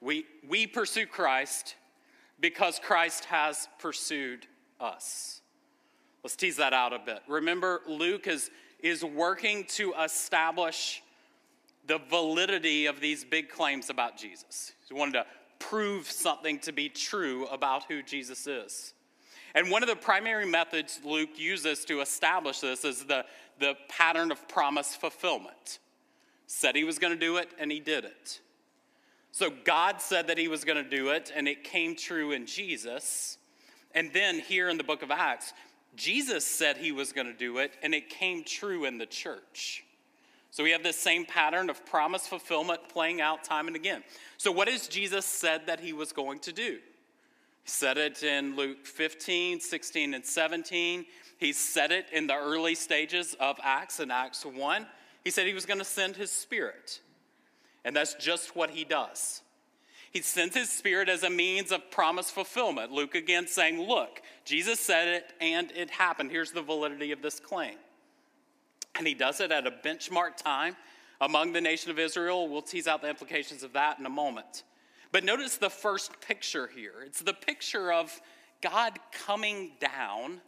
We, 0.00 0.26
we 0.46 0.66
pursue 0.66 1.06
Christ 1.06 1.76
because 2.40 2.78
Christ 2.78 3.26
has 3.26 3.68
pursued 3.78 4.46
us. 4.80 5.40
Let's 6.22 6.36
tease 6.36 6.56
that 6.56 6.72
out 6.72 6.92
a 6.92 6.98
bit. 6.98 7.20
Remember, 7.28 7.80
Luke 7.86 8.26
is, 8.26 8.50
is 8.80 9.04
working 9.04 9.64
to 9.70 9.94
establish 10.02 11.02
the 11.86 11.98
validity 12.10 12.86
of 12.86 13.00
these 13.00 13.24
big 13.24 13.50
claims 13.50 13.90
about 13.90 14.16
Jesus. 14.16 14.72
He 14.88 14.94
wanted 14.94 15.12
to 15.12 15.26
prove 15.58 16.10
something 16.10 16.58
to 16.60 16.72
be 16.72 16.88
true 16.88 17.46
about 17.46 17.84
who 17.84 18.02
Jesus 18.02 18.46
is. 18.46 18.93
And 19.54 19.70
one 19.70 19.82
of 19.82 19.88
the 19.88 19.96
primary 19.96 20.46
methods 20.46 21.00
Luke 21.04 21.30
uses 21.36 21.84
to 21.84 22.00
establish 22.00 22.60
this 22.60 22.84
is 22.84 23.04
the, 23.04 23.24
the 23.60 23.76
pattern 23.88 24.32
of 24.32 24.48
promise 24.48 24.96
fulfillment. 24.96 25.78
Said 26.46 26.76
he 26.76 26.84
was 26.84 26.98
going 26.98 27.12
to 27.12 27.18
do 27.18 27.36
it, 27.36 27.48
and 27.58 27.70
he 27.70 27.80
did 27.80 28.04
it. 28.04 28.40
So 29.30 29.50
God 29.64 30.00
said 30.00 30.28
that 30.28 30.38
he 30.38 30.48
was 30.48 30.64
going 30.64 30.82
to 30.82 30.88
do 30.88 31.10
it, 31.10 31.32
and 31.34 31.48
it 31.48 31.64
came 31.64 31.96
true 31.96 32.32
in 32.32 32.46
Jesus. 32.46 33.38
And 33.92 34.12
then 34.12 34.38
here 34.38 34.68
in 34.68 34.76
the 34.76 34.84
book 34.84 35.02
of 35.02 35.10
Acts, 35.10 35.52
Jesus 35.96 36.44
said 36.44 36.76
he 36.76 36.92
was 36.92 37.12
going 37.12 37.26
to 37.26 37.32
do 37.32 37.58
it, 37.58 37.72
and 37.82 37.94
it 37.94 38.08
came 38.08 38.44
true 38.44 38.84
in 38.84 38.98
the 38.98 39.06
church. 39.06 39.84
So 40.50 40.62
we 40.62 40.70
have 40.70 40.82
this 40.84 40.96
same 40.96 41.24
pattern 41.24 41.68
of 41.68 41.84
promise 41.84 42.26
fulfillment 42.26 42.88
playing 42.88 43.20
out 43.20 43.42
time 43.42 43.66
and 43.66 43.74
again. 43.74 44.04
So, 44.36 44.52
what 44.52 44.68
has 44.68 44.86
Jesus 44.86 45.26
said 45.26 45.66
that 45.66 45.80
he 45.80 45.92
was 45.92 46.12
going 46.12 46.38
to 46.40 46.52
do? 46.52 46.78
He 47.64 47.70
said 47.70 47.96
it 47.96 48.22
in 48.22 48.56
Luke 48.56 48.86
15, 48.86 49.60
16, 49.60 50.14
and 50.14 50.24
17. 50.24 51.06
He 51.38 51.52
said 51.52 51.92
it 51.92 52.06
in 52.12 52.26
the 52.26 52.36
early 52.36 52.74
stages 52.74 53.34
of 53.40 53.58
Acts 53.62 54.00
in 54.00 54.10
Acts 54.10 54.44
1. 54.44 54.86
He 55.24 55.30
said 55.30 55.46
he 55.46 55.54
was 55.54 55.66
going 55.66 55.78
to 55.78 55.84
send 55.84 56.14
his 56.16 56.30
spirit. 56.30 57.00
And 57.84 57.96
that's 57.96 58.14
just 58.14 58.54
what 58.54 58.70
he 58.70 58.84
does. 58.84 59.40
He 60.10 60.20
sends 60.20 60.54
his 60.54 60.70
spirit 60.70 61.08
as 61.08 61.22
a 61.22 61.30
means 61.30 61.72
of 61.72 61.90
promise 61.90 62.30
fulfillment. 62.30 62.92
Luke 62.92 63.14
again 63.14 63.46
saying, 63.48 63.80
Look, 63.80 64.22
Jesus 64.44 64.78
said 64.78 65.08
it 65.08 65.32
and 65.40 65.72
it 65.72 65.90
happened. 65.90 66.30
Here's 66.30 66.52
the 66.52 66.62
validity 66.62 67.12
of 67.12 67.20
this 67.20 67.40
claim. 67.40 67.76
And 68.94 69.06
he 69.06 69.14
does 69.14 69.40
it 69.40 69.50
at 69.50 69.66
a 69.66 69.72
benchmark 69.72 70.36
time 70.36 70.76
among 71.20 71.52
the 71.52 71.60
nation 71.60 71.90
of 71.90 71.98
Israel. 71.98 72.48
We'll 72.48 72.62
tease 72.62 72.86
out 72.86 73.02
the 73.02 73.08
implications 73.08 73.64
of 73.64 73.72
that 73.72 73.98
in 73.98 74.06
a 74.06 74.10
moment. 74.10 74.62
But 75.14 75.22
notice 75.22 75.58
the 75.58 75.70
first 75.70 76.20
picture 76.20 76.68
here 76.74 76.94
it's 77.06 77.22
the 77.22 77.32
picture 77.32 77.92
of 77.92 78.20
God 78.60 78.98
coming 79.12 79.70
down 79.78 80.40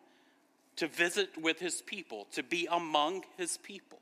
to 0.74 0.88
visit 0.88 1.40
with 1.40 1.60
his 1.60 1.82
people, 1.82 2.26
to 2.32 2.42
be 2.42 2.66
among 2.68 3.22
his 3.36 3.58
people. 3.58 4.00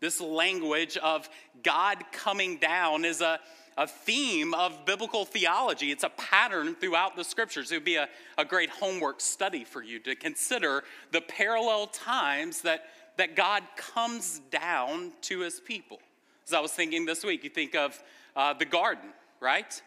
This 0.00 0.22
language 0.22 0.96
of 0.96 1.28
God 1.62 2.02
coming 2.12 2.56
down 2.56 3.04
is 3.04 3.20
a, 3.20 3.40
a 3.76 3.86
theme 3.86 4.54
of 4.54 4.86
biblical 4.86 5.26
theology. 5.26 5.90
It's 5.92 6.02
a 6.02 6.08
pattern 6.08 6.74
throughout 6.74 7.14
the 7.14 7.22
scriptures. 7.22 7.70
It 7.70 7.76
would 7.76 7.84
be 7.84 7.96
a, 7.96 8.08
a 8.38 8.46
great 8.46 8.70
homework 8.70 9.20
study 9.20 9.64
for 9.64 9.82
you 9.82 9.98
to 9.98 10.14
consider 10.14 10.82
the 11.12 11.20
parallel 11.20 11.88
times 11.88 12.62
that 12.62 12.86
that 13.18 13.36
God 13.36 13.64
comes 13.76 14.40
down 14.50 15.12
to 15.22 15.40
his 15.40 15.60
people. 15.60 15.98
As 16.46 16.54
I 16.54 16.60
was 16.60 16.72
thinking 16.72 17.04
this 17.04 17.22
week, 17.22 17.44
you 17.44 17.50
think 17.50 17.74
of 17.74 18.02
uh, 18.34 18.54
the 18.54 18.64
garden, 18.64 19.10
right? 19.40 19.80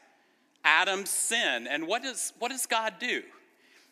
Adam's 0.64 1.10
sin. 1.10 1.68
And 1.68 1.88
what 1.88 2.04
does, 2.04 2.34
what 2.40 2.52
does 2.52 2.66
God 2.66 2.96
do? 3.00 3.24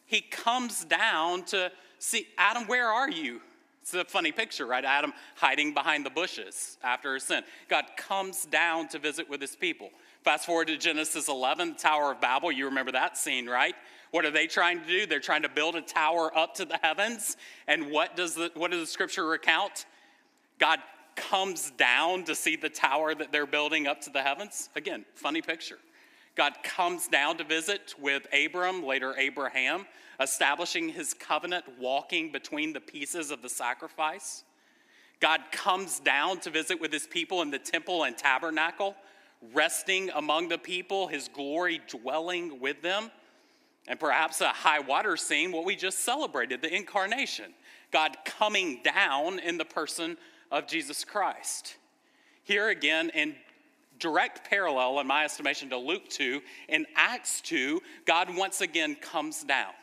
He 0.06 0.22
comes 0.22 0.86
down 0.86 1.44
to 1.46 1.72
see, 2.00 2.28
Adam, 2.38 2.68
where 2.68 2.88
are 2.88 3.10
you? 3.10 3.42
It's 3.82 3.94
a 3.94 4.06
funny 4.06 4.32
picture, 4.32 4.66
right? 4.66 4.86
Adam 4.86 5.14
hiding 5.36 5.74
behind 5.74 6.06
the 6.06 6.10
bushes 6.10 6.78
after 6.84 7.16
his 7.16 7.24
sin. 7.24 7.44
God 7.70 7.86
comes 7.98 8.46
down 8.46 8.88
to 8.90 9.00
visit 9.00 9.30
with 9.30 9.42
his 9.42 9.56
people. 9.56 9.90
Fast 10.24 10.46
forward 10.46 10.68
to 10.68 10.78
Genesis 10.78 11.28
11, 11.28 11.70
the 11.70 11.76
Tower 11.76 12.12
of 12.12 12.22
Babel. 12.22 12.52
You 12.52 12.66
remember 12.66 12.92
that 12.92 13.18
scene, 13.18 13.48
right? 13.48 13.74
What 14.12 14.26
are 14.26 14.32
they 14.32 14.48
trying 14.48 14.82
to 14.82 14.88
do? 14.88 15.06
They're 15.06 15.20
trying 15.20 15.44
to 15.44 15.50
build 15.50 15.76
a 15.76 15.82
tower 15.82 16.36
up 16.38 16.56
to 16.56 16.66
the 16.66 16.78
heavens. 16.82 17.38
And 17.68 17.92
what 17.92 18.16
does 18.16 18.36
the, 18.36 18.52
what 18.56 18.72
does 18.72 18.82
the 18.82 18.88
scripture 18.88 19.26
recount? 19.26 19.86
God 20.60 20.80
comes 21.20 21.72
down 21.72 22.24
to 22.24 22.34
see 22.34 22.56
the 22.56 22.70
tower 22.70 23.14
that 23.14 23.32
they're 23.32 23.46
building 23.46 23.88
up 23.88 24.02
to 24.02 24.10
the 24.10 24.22
heavens. 24.22 24.70
Again, 24.76 25.06
funny 25.16 25.42
picture. 25.42 25.78
God 26.36 26.54
comes 26.64 27.08
down 27.08 27.38
to 27.38 27.44
visit 27.44 27.94
with 28.00 28.26
Abram, 28.34 28.86
later 28.86 29.14
Abraham, 29.18 29.86
establishing 30.20 30.90
his 30.90 31.14
covenant, 31.14 31.66
walking 31.80 32.32
between 32.32 32.74
the 32.74 32.80
pieces 32.80 33.32
of 33.32 33.42
the 33.42 33.50
sacrifice. 33.50 34.44
God 35.20 35.42
comes 35.52 36.00
down 36.00 36.40
to 36.40 36.50
visit 36.50 36.80
with 36.80 36.94
his 36.94 37.06
people 37.06 37.42
in 37.42 37.52
the 37.52 37.60
temple 37.60 38.04
and 38.04 38.18
tabernacle, 38.18 38.96
resting 39.54 40.10
among 40.12 40.48
the 40.48 40.58
people, 40.58 41.08
his 41.08 41.28
glory 41.28 41.82
dwelling 41.90 42.60
with 42.62 42.82
them. 42.82 43.12
And 43.88 44.00
perhaps 44.00 44.40
a 44.40 44.50
high 44.50 44.80
water 44.80 45.18
scene, 45.18 45.52
what 45.52 45.66
we 45.66 45.76
just 45.76 46.00
celebrated, 46.00 46.62
the 46.62 46.74
incarnation. 46.74 47.54
God 47.92 48.16
coming 48.24 48.82
down 48.84 49.40
in 49.40 49.58
the 49.58 49.66
person 49.66 50.18
of 50.52 50.68
Jesus 50.68 51.04
Christ. 51.04 51.76
Here 52.44 52.70
again, 52.70 53.12
in 53.14 53.36
direct 54.00 54.50
parallel, 54.50 55.00
in 55.00 55.08
my 55.08 55.26
estimation, 55.26 55.70
to 55.70 55.78
Luke 55.78 56.10
2, 56.10 56.42
in 56.70 56.86
Acts 56.96 57.42
2, 57.42 57.82
God 58.06 58.36
once 58.36 58.62
again 58.62 58.96
comes 58.96 59.44
down, 59.44 59.74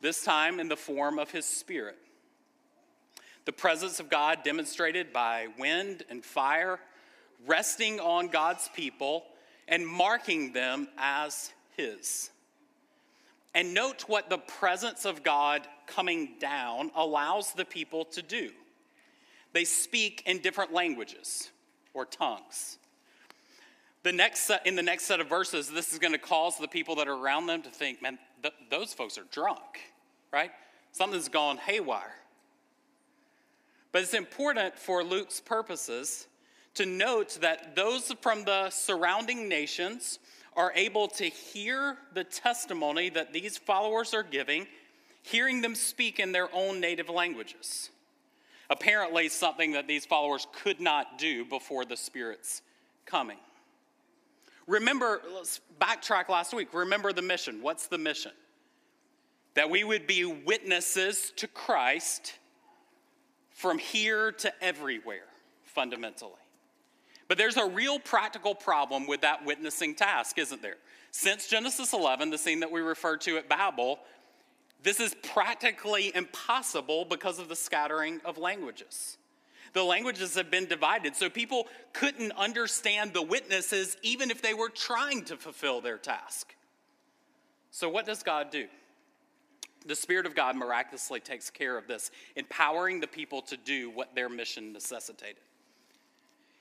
this 0.00 0.24
time 0.24 0.58
in 0.58 0.68
the 0.68 0.76
form 0.76 1.18
of 1.18 1.30
his 1.30 1.44
Spirit. 1.44 1.98
The 3.44 3.52
presence 3.52 4.00
of 4.00 4.10
God 4.10 4.42
demonstrated 4.42 5.12
by 5.12 5.46
wind 5.56 6.02
and 6.10 6.24
fire, 6.24 6.80
resting 7.46 8.00
on 8.00 8.26
God's 8.26 8.68
people 8.74 9.24
and 9.68 9.86
marking 9.86 10.52
them 10.52 10.88
as 10.98 11.52
His. 11.76 12.30
And 13.54 13.72
note 13.72 14.04
what 14.08 14.28
the 14.28 14.38
presence 14.38 15.04
of 15.04 15.22
God 15.22 15.66
coming 15.86 16.34
down 16.40 16.90
allows 16.94 17.52
the 17.52 17.64
people 17.64 18.04
to 18.06 18.22
do. 18.22 18.50
They 19.56 19.64
speak 19.64 20.22
in 20.26 20.40
different 20.40 20.74
languages 20.74 21.50
or 21.94 22.04
tongues. 22.04 22.76
The 24.02 24.12
next 24.12 24.40
set, 24.40 24.66
in 24.66 24.76
the 24.76 24.82
next 24.82 25.04
set 25.04 25.18
of 25.18 25.30
verses, 25.30 25.70
this 25.70 25.94
is 25.94 25.98
going 25.98 26.12
to 26.12 26.18
cause 26.18 26.58
the 26.58 26.68
people 26.68 26.96
that 26.96 27.08
are 27.08 27.14
around 27.14 27.46
them 27.46 27.62
to 27.62 27.70
think, 27.70 28.02
man, 28.02 28.18
th- 28.42 28.52
those 28.68 28.92
folks 28.92 29.16
are 29.16 29.24
drunk, 29.30 29.80
right? 30.30 30.50
Something's 30.92 31.30
gone 31.30 31.56
haywire. 31.56 32.16
But 33.92 34.02
it's 34.02 34.12
important 34.12 34.78
for 34.78 35.02
Luke's 35.02 35.40
purposes 35.40 36.26
to 36.74 36.84
note 36.84 37.38
that 37.40 37.74
those 37.74 38.12
from 38.20 38.44
the 38.44 38.68
surrounding 38.68 39.48
nations 39.48 40.18
are 40.54 40.70
able 40.74 41.08
to 41.08 41.24
hear 41.24 41.96
the 42.12 42.24
testimony 42.24 43.08
that 43.08 43.32
these 43.32 43.56
followers 43.56 44.12
are 44.12 44.22
giving, 44.22 44.66
hearing 45.22 45.62
them 45.62 45.74
speak 45.74 46.20
in 46.20 46.32
their 46.32 46.54
own 46.54 46.78
native 46.78 47.08
languages. 47.08 47.88
Apparently, 48.68 49.28
something 49.28 49.72
that 49.72 49.86
these 49.86 50.04
followers 50.04 50.46
could 50.62 50.80
not 50.80 51.18
do 51.18 51.44
before 51.44 51.84
the 51.84 51.96
Spirit's 51.96 52.62
coming. 53.04 53.38
Remember, 54.66 55.20
let's 55.32 55.60
backtrack 55.80 56.28
last 56.28 56.52
week. 56.52 56.74
Remember 56.74 57.12
the 57.12 57.22
mission. 57.22 57.62
What's 57.62 57.86
the 57.86 57.98
mission? 57.98 58.32
That 59.54 59.70
we 59.70 59.84
would 59.84 60.06
be 60.06 60.24
witnesses 60.24 61.32
to 61.36 61.46
Christ 61.46 62.34
from 63.50 63.78
here 63.78 64.32
to 64.32 64.52
everywhere, 64.62 65.28
fundamentally. 65.62 66.32
But 67.28 67.38
there's 67.38 67.56
a 67.56 67.66
real 67.66 67.98
practical 67.98 68.54
problem 68.54 69.06
with 69.06 69.22
that 69.22 69.44
witnessing 69.44 69.94
task, 69.94 70.38
isn't 70.38 70.62
there? 70.62 70.76
Since 71.10 71.48
Genesis 71.48 71.92
11, 71.92 72.30
the 72.30 72.38
scene 72.38 72.60
that 72.60 72.70
we 72.70 72.80
refer 72.80 73.16
to 73.18 73.38
at 73.38 73.48
Babel, 73.48 74.00
this 74.82 75.00
is 75.00 75.14
practically 75.22 76.12
impossible 76.14 77.04
because 77.04 77.38
of 77.38 77.48
the 77.48 77.56
scattering 77.56 78.20
of 78.24 78.38
languages. 78.38 79.18
The 79.72 79.82
languages 79.82 80.34
have 80.36 80.50
been 80.50 80.66
divided, 80.66 81.16
so 81.16 81.28
people 81.28 81.66
couldn't 81.92 82.32
understand 82.32 83.12
the 83.12 83.22
witnesses 83.22 83.96
even 84.02 84.30
if 84.30 84.40
they 84.40 84.54
were 84.54 84.70
trying 84.70 85.24
to 85.24 85.36
fulfill 85.36 85.80
their 85.80 85.98
task. 85.98 86.54
So, 87.70 87.88
what 87.88 88.06
does 88.06 88.22
God 88.22 88.50
do? 88.50 88.68
The 89.84 89.94
Spirit 89.94 90.24
of 90.24 90.34
God 90.34 90.56
miraculously 90.56 91.20
takes 91.20 91.50
care 91.50 91.76
of 91.76 91.86
this, 91.86 92.10
empowering 92.36 93.00
the 93.00 93.06
people 93.06 93.42
to 93.42 93.56
do 93.56 93.90
what 93.90 94.14
their 94.14 94.28
mission 94.28 94.72
necessitated. 94.72 95.36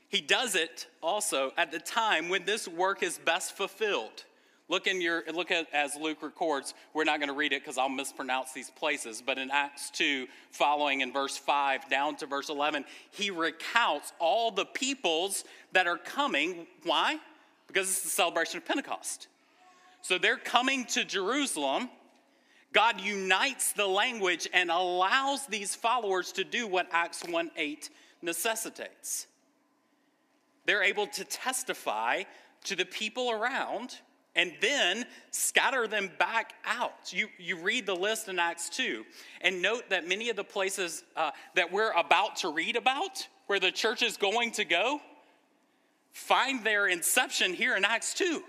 He 0.10 0.22
does 0.22 0.56
it 0.56 0.88
also 1.02 1.52
at 1.58 1.72
the 1.72 1.80
time 1.80 2.30
when 2.30 2.46
this 2.46 2.68
work 2.68 3.02
is 3.02 3.18
best 3.18 3.56
fulfilled. 3.56 4.26
Look 4.68 4.88
in 4.88 5.00
your 5.00 5.24
look 5.32 5.52
at 5.52 5.68
as 5.74 5.96
Luke 5.96 6.24
records. 6.24 6.74
We're 6.94 7.04
not 7.04 7.20
going 7.20 7.30
to 7.30 7.36
read 7.36 7.54
it 7.54 7.62
because 7.62 7.78
I'll 7.78 7.88
mispronounce 7.88 8.52
these 8.52 8.72
places. 8.72 9.22
But 9.24 9.38
in 9.38 9.52
Acts 9.52 9.92
2, 9.92 10.28
following 10.50 11.02
in 11.02 11.14
verse 11.14 11.38
5 11.38 11.88
down 11.88 12.16
to 12.18 12.26
verse 12.26 12.50
11, 12.50 12.86
he 13.12 13.30
recounts 13.30 14.12
all 14.18 14.50
the 14.50 14.66
peoples 14.66 15.44
that 15.74 15.86
are 15.86 15.98
coming. 15.98 16.66
Why? 16.84 17.20
Because 17.68 17.88
it's 17.90 18.02
the 18.02 18.10
celebration 18.10 18.58
of 18.58 18.66
Pentecost. 18.66 19.28
So 20.02 20.18
they're 20.18 20.38
coming 20.38 20.86
to 20.86 21.06
Jerusalem. 21.06 21.90
God 22.74 23.00
unites 23.00 23.72
the 23.72 23.88
language 23.88 24.48
and 24.52 24.72
allows 24.72 25.46
these 25.46 25.76
followers 25.76 26.32
to 26.34 26.44
do 26.44 26.68
what 26.68 26.88
Acts 26.92 27.24
1 27.24 27.52
8 27.56 27.90
necessitates. 28.24 29.28
They're 30.66 30.84
able 30.84 31.06
to 31.08 31.24
testify 31.24 32.24
to 32.64 32.76
the 32.76 32.86
people 32.86 33.30
around 33.30 34.00
and 34.36 34.54
then 34.62 35.06
scatter 35.32 35.88
them 35.88 36.12
back 36.20 36.54
out. 36.66 37.14
You, 37.14 37.28
you 37.38 37.58
read 37.58 37.86
the 37.86 37.96
list 37.96 38.28
in 38.28 38.38
Acts 38.38 38.70
2, 38.70 39.06
and 39.42 39.62
note 39.62 39.90
that 39.90 40.08
many 40.08 40.30
of 40.30 40.36
the 40.36 40.44
places 40.44 41.04
uh, 41.16 41.32
that 41.56 41.72
we're 41.72 41.92
about 41.92 42.38
to 42.38 42.52
read 42.52 42.76
about, 42.76 43.28
where 43.48 43.60
the 43.60 43.72
church 43.72 44.02
is 44.02 44.18
going 44.18 44.52
to 44.54 44.66
go, 44.66 45.00
find 46.12 46.64
their 46.64 46.88
inception 46.88 47.54
here 47.54 47.76
in 47.76 47.86
Acts 47.86 48.14
2. 48.14 48.44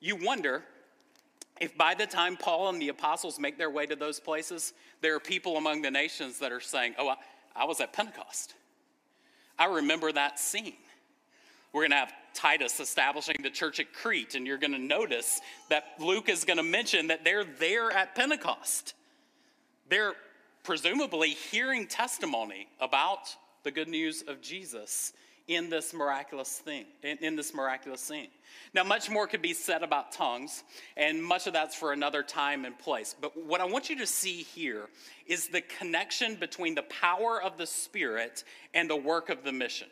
You 0.00 0.16
wonder 0.16 0.62
if 1.60 1.76
by 1.76 1.94
the 1.94 2.06
time 2.06 2.36
Paul 2.36 2.68
and 2.68 2.80
the 2.80 2.90
apostles 2.90 3.38
make 3.38 3.56
their 3.56 3.70
way 3.70 3.86
to 3.86 3.96
those 3.96 4.20
places, 4.20 4.72
there 5.00 5.16
are 5.16 5.20
people 5.20 5.56
among 5.56 5.82
the 5.82 5.90
nations 5.90 6.38
that 6.40 6.52
are 6.52 6.60
saying, 6.60 6.94
Oh, 6.98 7.08
I, 7.08 7.16
I 7.54 7.64
was 7.64 7.80
at 7.80 7.92
Pentecost. 7.92 8.54
I 9.58 9.64
remember 9.66 10.12
that 10.12 10.38
scene. 10.38 10.74
We're 11.72 11.82
going 11.82 11.92
to 11.92 11.96
have 11.96 12.12
Titus 12.36 12.78
establishing 12.78 13.36
the 13.42 13.50
church 13.50 13.80
at 13.80 13.92
Crete, 13.92 14.34
and 14.34 14.46
you're 14.46 14.58
going 14.58 14.72
to 14.72 14.78
notice 14.78 15.40
that 15.70 15.84
Luke 15.98 16.28
is 16.28 16.44
going 16.44 16.58
to 16.58 16.62
mention 16.62 17.08
that 17.08 17.24
they're 17.24 17.44
there 17.44 17.90
at 17.90 18.14
Pentecost. 18.14 18.94
They're 19.88 20.14
presumably 20.62 21.30
hearing 21.30 21.86
testimony 21.86 22.68
about 22.80 23.34
the 23.64 23.70
good 23.70 23.88
news 23.88 24.22
of 24.28 24.42
Jesus 24.42 25.12
in 25.48 25.70
this 25.70 25.94
miraculous 25.94 26.58
thing, 26.58 26.84
in, 27.02 27.18
in, 27.18 27.36
this 27.36 27.54
miraculous 27.54 28.00
scene. 28.00 28.28
Now, 28.74 28.82
much 28.82 29.08
more 29.08 29.26
could 29.28 29.42
be 29.42 29.54
said 29.54 29.82
about 29.82 30.10
tongues, 30.10 30.64
and 30.96 31.22
much 31.22 31.46
of 31.46 31.52
that's 31.52 31.76
for 31.76 31.92
another 31.92 32.22
time 32.22 32.64
and 32.64 32.76
place. 32.76 33.14
But 33.18 33.36
what 33.46 33.60
I 33.60 33.64
want 33.64 33.88
you 33.88 33.96
to 33.98 34.06
see 34.06 34.42
here 34.42 34.88
is 35.26 35.48
the 35.48 35.60
connection 35.60 36.34
between 36.34 36.74
the 36.74 36.82
power 36.82 37.40
of 37.40 37.58
the 37.58 37.66
Spirit 37.66 38.42
and 38.74 38.90
the 38.90 38.96
work 38.96 39.30
of 39.30 39.44
the 39.44 39.52
mission. 39.52 39.88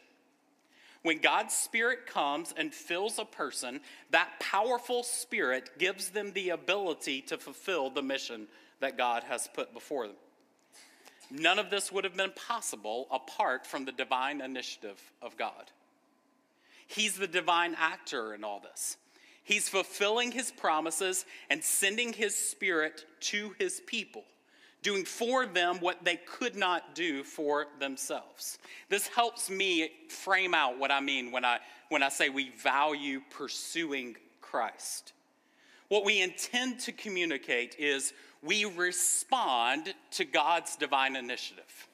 When 1.04 1.18
God's 1.18 1.52
Spirit 1.52 2.06
comes 2.06 2.54
and 2.56 2.72
fills 2.72 3.18
a 3.18 3.26
person, 3.26 3.80
that 4.10 4.40
powerful 4.40 5.02
Spirit 5.02 5.78
gives 5.78 6.08
them 6.08 6.32
the 6.32 6.48
ability 6.48 7.20
to 7.22 7.36
fulfill 7.36 7.90
the 7.90 8.00
mission 8.00 8.48
that 8.80 8.96
God 8.96 9.22
has 9.24 9.46
put 9.52 9.74
before 9.74 10.06
them. 10.06 10.16
None 11.30 11.58
of 11.58 11.68
this 11.68 11.92
would 11.92 12.04
have 12.04 12.16
been 12.16 12.32
possible 12.32 13.06
apart 13.10 13.66
from 13.66 13.84
the 13.84 13.92
divine 13.92 14.40
initiative 14.40 14.98
of 15.20 15.36
God. 15.36 15.70
He's 16.86 17.16
the 17.16 17.26
divine 17.26 17.76
actor 17.78 18.32
in 18.32 18.42
all 18.42 18.60
this. 18.60 18.96
He's 19.42 19.68
fulfilling 19.68 20.32
his 20.32 20.50
promises 20.50 21.26
and 21.50 21.62
sending 21.62 22.14
his 22.14 22.34
spirit 22.34 23.04
to 23.20 23.54
his 23.58 23.82
people, 23.86 24.24
doing 24.84 25.04
for 25.04 25.46
them 25.46 25.80
what 25.80 26.04
they 26.04 26.16
could 26.16 26.54
not 26.54 26.94
do 26.94 27.24
for 27.24 27.66
themselves. 27.80 28.58
This 28.90 29.08
helps 29.08 29.50
me 29.50 29.90
frame 30.08 30.54
out 30.54 30.78
what 30.78 30.92
I 30.92 31.00
mean 31.00 31.32
when 31.32 31.44
I, 31.44 31.58
when 31.88 32.02
I 32.02 32.10
say 32.10 32.28
we 32.28 32.50
value 32.50 33.20
pursuing 33.30 34.14
Christ. 34.42 35.14
What 35.88 36.04
we 36.04 36.20
intend 36.20 36.80
to 36.80 36.92
communicate 36.92 37.76
is 37.78 38.12
we 38.42 38.66
respond 38.66 39.94
to 40.12 40.24
God's 40.24 40.76
divine 40.76 41.16
initiative. 41.16 41.88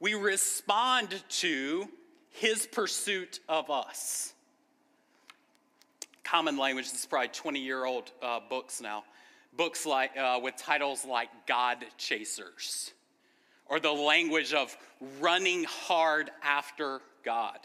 We 0.00 0.14
respond 0.14 1.22
to 1.28 1.88
his 2.30 2.66
pursuit 2.66 3.40
of 3.50 3.70
us. 3.70 4.32
Common 6.24 6.56
language, 6.56 6.90
this 6.90 7.00
is 7.00 7.06
probably 7.06 7.28
20 7.28 7.60
year 7.60 7.84
old 7.84 8.10
uh, 8.22 8.40
books 8.48 8.80
now. 8.80 9.04
Books 9.52 9.84
like, 9.84 10.16
uh, 10.16 10.40
with 10.42 10.56
titles 10.56 11.04
like 11.04 11.28
God 11.46 11.84
Chasers, 11.98 12.92
or 13.66 13.80
the 13.80 13.92
language 13.92 14.54
of 14.54 14.76
running 15.20 15.64
hard 15.64 16.30
after 16.42 17.00
God. 17.24 17.58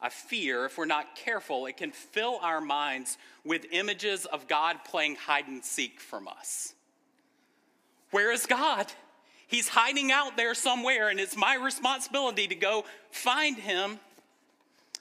I 0.00 0.08
fear 0.10 0.66
if 0.66 0.76
we're 0.76 0.84
not 0.84 1.16
careful, 1.16 1.66
it 1.66 1.76
can 1.76 1.90
fill 1.90 2.38
our 2.42 2.60
minds 2.60 3.16
with 3.44 3.66
images 3.70 4.26
of 4.26 4.46
God 4.46 4.84
playing 4.84 5.16
hide 5.16 5.48
and 5.48 5.64
seek 5.64 6.00
from 6.00 6.28
us. 6.28 6.74
Where 8.10 8.30
is 8.30 8.46
God? 8.46 8.92
He's 9.46 9.68
hiding 9.68 10.10
out 10.10 10.36
there 10.36 10.54
somewhere, 10.54 11.08
and 11.08 11.20
it's 11.20 11.36
my 11.36 11.54
responsibility 11.54 12.48
to 12.48 12.54
go 12.54 12.84
find 13.10 13.56
him. 13.56 14.00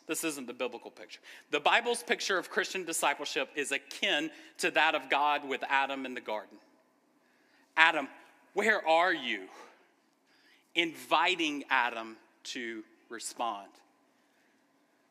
This 0.08 0.24
isn't 0.24 0.46
the 0.46 0.54
biblical 0.54 0.92
picture. 0.92 1.20
The 1.52 1.60
Bible's 1.60 2.04
picture 2.04 2.38
of 2.38 2.50
Christian 2.50 2.86
discipleship 2.86 3.50
is 3.56 3.72
akin 3.72 4.30
to 4.60 4.72
that 4.72 4.94
of 4.94 5.10
God 5.10 5.48
with 5.48 5.64
Adam 5.68 6.06
in 6.06 6.14
the 6.14 6.22
garden. 6.22 6.58
Adam, 7.76 8.08
where 8.54 8.88
are 8.88 9.14
you? 9.14 9.42
Inviting 10.76 11.64
Adam 11.70 12.18
to 12.44 12.84
respond. 13.10 13.70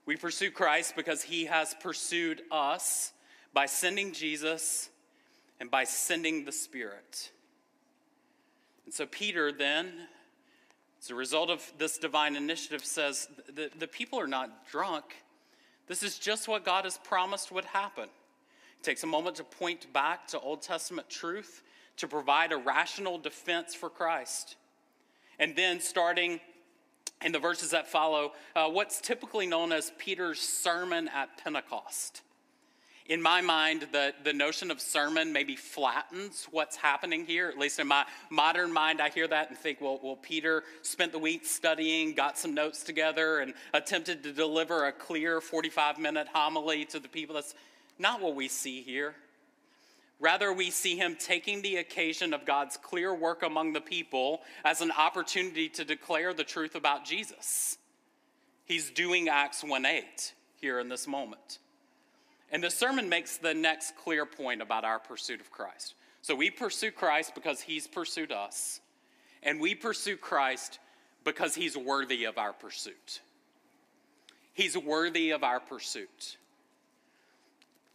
We 0.07 0.17
pursue 0.17 0.51
Christ 0.51 0.95
because 0.97 1.23
he 1.23 1.47
has 1.47 1.75
pursued 1.81 2.43
us 2.51 3.13
by 3.53 3.67
sending 3.67 4.13
Jesus 4.13 4.91
and 5.61 5.71
by 5.71 5.85
sending 5.85 6.45
the 6.45 6.53
Spirit. 6.53 7.31
And 8.85 8.93
so, 8.93 9.07
Peter 9.07 9.51
then, 9.51 9.93
as 11.05 11.11
a 11.11 11.15
result 11.15 11.51
of 11.51 11.71
this 11.77 11.99
divine 11.99 12.35
initiative, 12.35 12.83
says 12.83 13.29
the, 13.55 13.71
the 13.79 13.87
people 13.87 14.19
are 14.19 14.27
not 14.27 14.67
drunk. 14.67 15.05
This 15.87 16.03
is 16.03 16.19
just 16.19 16.49
what 16.49 16.65
God 16.65 16.85
has 16.85 16.97
promised 16.97 17.53
would 17.53 17.67
happen. 17.67 18.05
It 18.05 18.83
takes 18.83 19.03
a 19.03 19.07
moment 19.07 19.37
to 19.37 19.45
point 19.45 19.93
back 19.93 20.27
to 20.29 20.41
Old 20.41 20.63
Testament 20.63 21.11
truth 21.11 21.63
to 21.99 22.09
provide 22.09 22.53
a 22.53 22.57
rational 22.57 23.19
defense 23.19 23.75
for 23.75 23.91
Christ. 23.91 24.57
And 25.39 25.55
then, 25.55 25.79
starting 25.79 26.41
in 27.23 27.33
the 27.33 27.39
verses 27.39 27.73
that 27.73 27.87
follow 27.87 28.33
uh, 28.57 28.71
what's 28.71 28.99
typically 28.99 29.47
known 29.47 29.73
as 29.73 29.93
Peter's 29.99 30.41
sermon 30.41 31.11
at 31.15 31.37
Pentecost. 31.37 32.23
In 33.07 33.21
my 33.21 33.43
mind, 33.43 33.87
the, 33.93 34.15
the 34.23 34.33
notion 34.33 34.71
of 34.71 34.81
sermon 34.81 35.31
maybe 35.31 35.57
flattens 35.57 36.49
what's 36.51 36.75
happening 36.75 37.27
here. 37.27 37.49
At 37.49 37.59
least 37.59 37.79
in 37.79 37.87
my 37.87 38.07
modern 38.31 38.73
mind, 38.73 39.03
I 39.03 39.11
hear 39.11 39.29
that 39.29 39.51
and 39.51 39.59
think, 39.59 39.83
well, 39.83 40.01
well, 40.03 40.17
Peter 40.17 40.63
spent 40.81 41.13
the 41.13 41.19
week 41.19 41.45
studying, 41.45 42.15
got 42.15 42.39
some 42.39 42.55
notes 42.55 42.83
together, 42.83 43.41
and 43.41 43.53
attempted 43.75 44.23
to 44.23 44.33
deliver 44.33 44.87
a 44.87 44.93
clear 44.93 45.43
45 45.43 45.99
minute 45.99 46.29
homily 46.33 46.87
to 46.87 46.99
the 46.99 47.09
people. 47.09 47.35
That's 47.35 47.55
not 47.99 48.23
what 48.23 48.35
we 48.35 48.49
see 48.49 48.81
here. 48.81 49.15
Rather, 50.19 50.51
we 50.55 50.71
see 50.71 50.97
him 50.97 51.15
taking 51.19 51.61
the 51.61 51.77
occasion 51.77 52.33
of 52.33 52.47
God's 52.47 52.79
clear 52.79 53.15
work 53.15 53.43
among 53.43 53.75
the 53.75 53.81
people 53.83 54.41
as 54.65 54.81
an 54.81 54.93
opportunity 54.93 55.69
to 55.71 55.85
declare 55.85 56.33
the 56.33 56.45
truth 56.45 56.75
about 56.75 57.05
Jesus. 57.05 57.77
He's 58.65 58.91
doing 58.91 59.29
Acts 59.29 59.63
1 59.63 59.85
8 59.85 60.33
here 60.59 60.79
in 60.79 60.89
this 60.89 61.07
moment. 61.07 61.59
And 62.51 62.63
the 62.63 62.71
sermon 62.71 63.09
makes 63.09 63.37
the 63.37 63.55
next 63.55 63.97
clear 63.97 64.27
point 64.27 64.63
about 64.63 64.85
our 64.85 64.99
pursuit 64.99 65.41
of 65.41 65.51
Christ. 65.51 65.95
So 66.23 66.35
we 66.35 66.51
pursue 66.51 66.91
Christ 66.91 67.35
because 67.35 67.61
he's 67.61 67.87
pursued 67.87 68.33
us, 68.33 68.81
and 69.43 69.61
we 69.61 69.75
pursue 69.75 70.17
Christ 70.17 70.79
because 71.25 71.55
he's 71.55 71.77
worthy 71.77 72.25
of 72.25 72.39
our 72.39 72.53
pursuit. 72.53 73.21
He's 74.53 74.77
worthy 74.77 75.31
of 75.31 75.43
our 75.43 75.59
pursuit. 75.59 76.37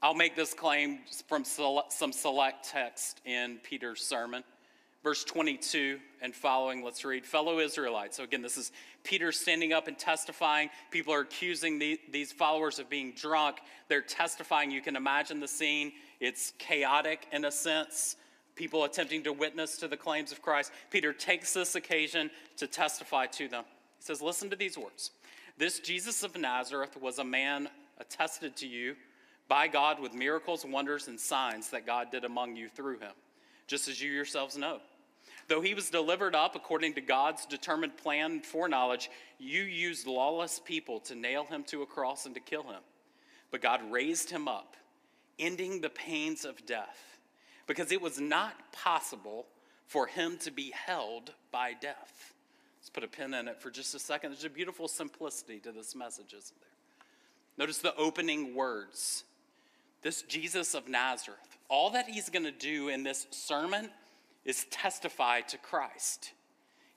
I'll 0.01 0.13
make 0.13 0.35
this 0.35 0.53
claim 0.53 0.99
from 1.27 1.43
some 1.43 2.11
select 2.11 2.69
text 2.69 3.21
in 3.25 3.59
Peter's 3.63 4.01
sermon. 4.01 4.43
Verse 5.03 5.23
22 5.23 5.97
and 6.21 6.35
following, 6.35 6.83
let's 6.83 7.05
read. 7.05 7.25
Fellow 7.25 7.59
Israelites. 7.59 8.17
So, 8.17 8.23
again, 8.23 8.41
this 8.41 8.57
is 8.57 8.73
Peter 9.03 9.31
standing 9.31 9.71
up 9.71 9.87
and 9.87 9.97
testifying. 9.97 10.69
People 10.91 11.13
are 11.13 11.21
accusing 11.21 11.79
the, 11.79 11.99
these 12.11 12.33
followers 12.33 12.79
of 12.79 12.89
being 12.89 13.13
drunk. 13.13 13.59
They're 13.87 14.01
testifying. 14.01 14.71
You 14.71 14.81
can 14.81 14.97
imagine 14.97 15.39
the 15.39 15.47
scene. 15.47 15.93
It's 16.19 16.53
chaotic 16.57 17.27
in 17.31 17.45
a 17.45 17.51
sense. 17.51 18.17
People 18.55 18.83
attempting 18.83 19.23
to 19.23 19.31
witness 19.31 19.77
to 19.77 19.87
the 19.87 19.95
claims 19.95 20.33
of 20.33 20.41
Christ. 20.41 20.73
Peter 20.89 21.13
takes 21.13 21.53
this 21.53 21.75
occasion 21.75 22.29
to 22.57 22.67
testify 22.67 23.25
to 23.27 23.47
them. 23.47 23.63
He 23.99 24.03
says, 24.03 24.21
Listen 24.21 24.49
to 24.49 24.57
these 24.57 24.77
words. 24.77 25.11
This 25.57 25.79
Jesus 25.79 26.23
of 26.23 26.37
Nazareth 26.37 26.97
was 27.01 27.19
a 27.19 27.23
man 27.23 27.69
attested 27.99 28.57
to 28.57 28.67
you 28.67 28.95
by 29.47 29.67
God 29.69 30.01
with 30.01 30.13
miracles, 30.13 30.65
wonders, 30.65 31.07
and 31.07 31.17
signs 31.17 31.69
that 31.69 31.85
God 31.85 32.11
did 32.11 32.25
among 32.25 32.57
you 32.57 32.67
through 32.67 32.99
him, 32.99 33.11
just 33.65 33.87
as 33.87 34.01
you 34.01 34.11
yourselves 34.11 34.57
know. 34.57 34.79
Though 35.49 35.61
he 35.61 35.73
was 35.73 35.89
delivered 35.89 36.35
up 36.35 36.55
according 36.55 36.93
to 36.93 37.01
God's 37.01 37.47
determined 37.47 37.97
plan 37.97 38.41
foreknowledge, 38.41 39.09
you 39.39 39.63
used 39.63 40.05
lawless 40.05 40.61
people 40.63 40.99
to 41.01 41.15
nail 41.15 41.43
him 41.43 41.63
to 41.65 41.81
a 41.81 41.87
cross 41.87 42.27
and 42.27 42.35
to 42.35 42.39
kill 42.39 42.61
him. 42.63 42.81
But 43.49 43.63
God 43.63 43.81
raised 43.91 44.29
him 44.29 44.47
up, 44.47 44.77
ending 45.39 45.81
the 45.81 45.89
pains 45.89 46.45
of 46.45 46.67
death, 46.67 47.17
because 47.65 47.91
it 47.91 47.99
was 47.99 48.21
not 48.21 48.71
possible 48.71 49.47
for 49.87 50.05
him 50.05 50.37
to 50.41 50.51
be 50.51 50.71
held 50.71 51.33
by 51.51 51.73
death. 51.73 52.35
Let's 52.79 52.91
put 52.91 53.03
a 53.03 53.07
pin 53.07 53.33
in 53.33 53.47
it 53.47 53.59
for 53.59 53.71
just 53.71 53.95
a 53.95 53.99
second. 53.99 54.29
There's 54.29 54.43
a 54.43 54.51
beautiful 54.51 54.87
simplicity 54.87 55.57
to 55.61 55.71
this 55.71 55.95
message, 55.95 56.35
isn't 56.37 56.59
there? 56.59 57.07
Notice 57.57 57.79
the 57.79 57.95
opening 57.95 58.53
words 58.53 59.23
this 60.03 60.21
Jesus 60.21 60.75
of 60.75 60.87
Nazareth, 60.87 61.57
all 61.69 61.89
that 61.89 62.07
he's 62.07 62.29
going 62.29 62.45
to 62.45 62.51
do 62.51 62.89
in 62.89 63.01
this 63.01 63.25
sermon 63.31 63.89
is 64.45 64.65
testify 64.71 65.41
to 65.41 65.57
Christ. 65.57 66.33